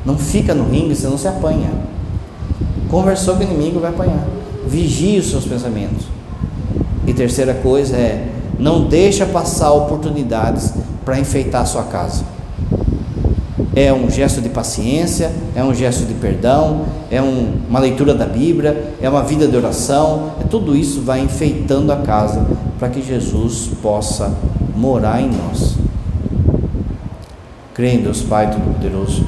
Não 0.04 0.18
fica 0.18 0.54
no 0.54 0.68
ringue, 0.68 0.94
você 0.94 1.06
não 1.06 1.16
se 1.16 1.26
apanha. 1.26 1.70
Conversou 2.90 3.36
com 3.36 3.40
o 3.40 3.44
inimigo, 3.44 3.80
vai 3.80 3.88
apanhar. 3.88 4.26
Vigie 4.66 5.20
os 5.20 5.30
seus 5.30 5.46
pensamentos. 5.46 6.04
E 7.06 7.14
terceira 7.14 7.54
coisa 7.54 7.96
é, 7.96 8.28
não 8.58 8.84
deixa 8.84 9.24
passar 9.24 9.72
oportunidades 9.72 10.70
para 11.02 11.18
enfeitar 11.18 11.62
a 11.62 11.64
sua 11.64 11.84
casa. 11.84 12.26
É 13.78 13.92
um 13.92 14.10
gesto 14.10 14.40
de 14.40 14.48
paciência, 14.48 15.30
é 15.54 15.62
um 15.62 15.72
gesto 15.72 16.04
de 16.04 16.12
perdão, 16.14 16.86
é 17.08 17.22
um, 17.22 17.58
uma 17.68 17.78
leitura 17.78 18.12
da 18.12 18.26
Bíblia, 18.26 18.94
é 19.00 19.08
uma 19.08 19.22
vida 19.22 19.46
de 19.46 19.56
oração, 19.56 20.32
é 20.40 20.44
tudo 20.48 20.74
isso 20.74 21.02
vai 21.02 21.20
enfeitando 21.20 21.92
a 21.92 21.98
casa 21.98 22.44
para 22.76 22.88
que 22.88 23.00
Jesus 23.00 23.70
possa 23.80 24.36
morar 24.74 25.20
em 25.20 25.30
nós. 25.30 25.76
Creio 27.72 28.00
em 28.00 28.02
Deus 28.02 28.20
Pai 28.20 28.50
Todo-Poderoso. 28.50 29.24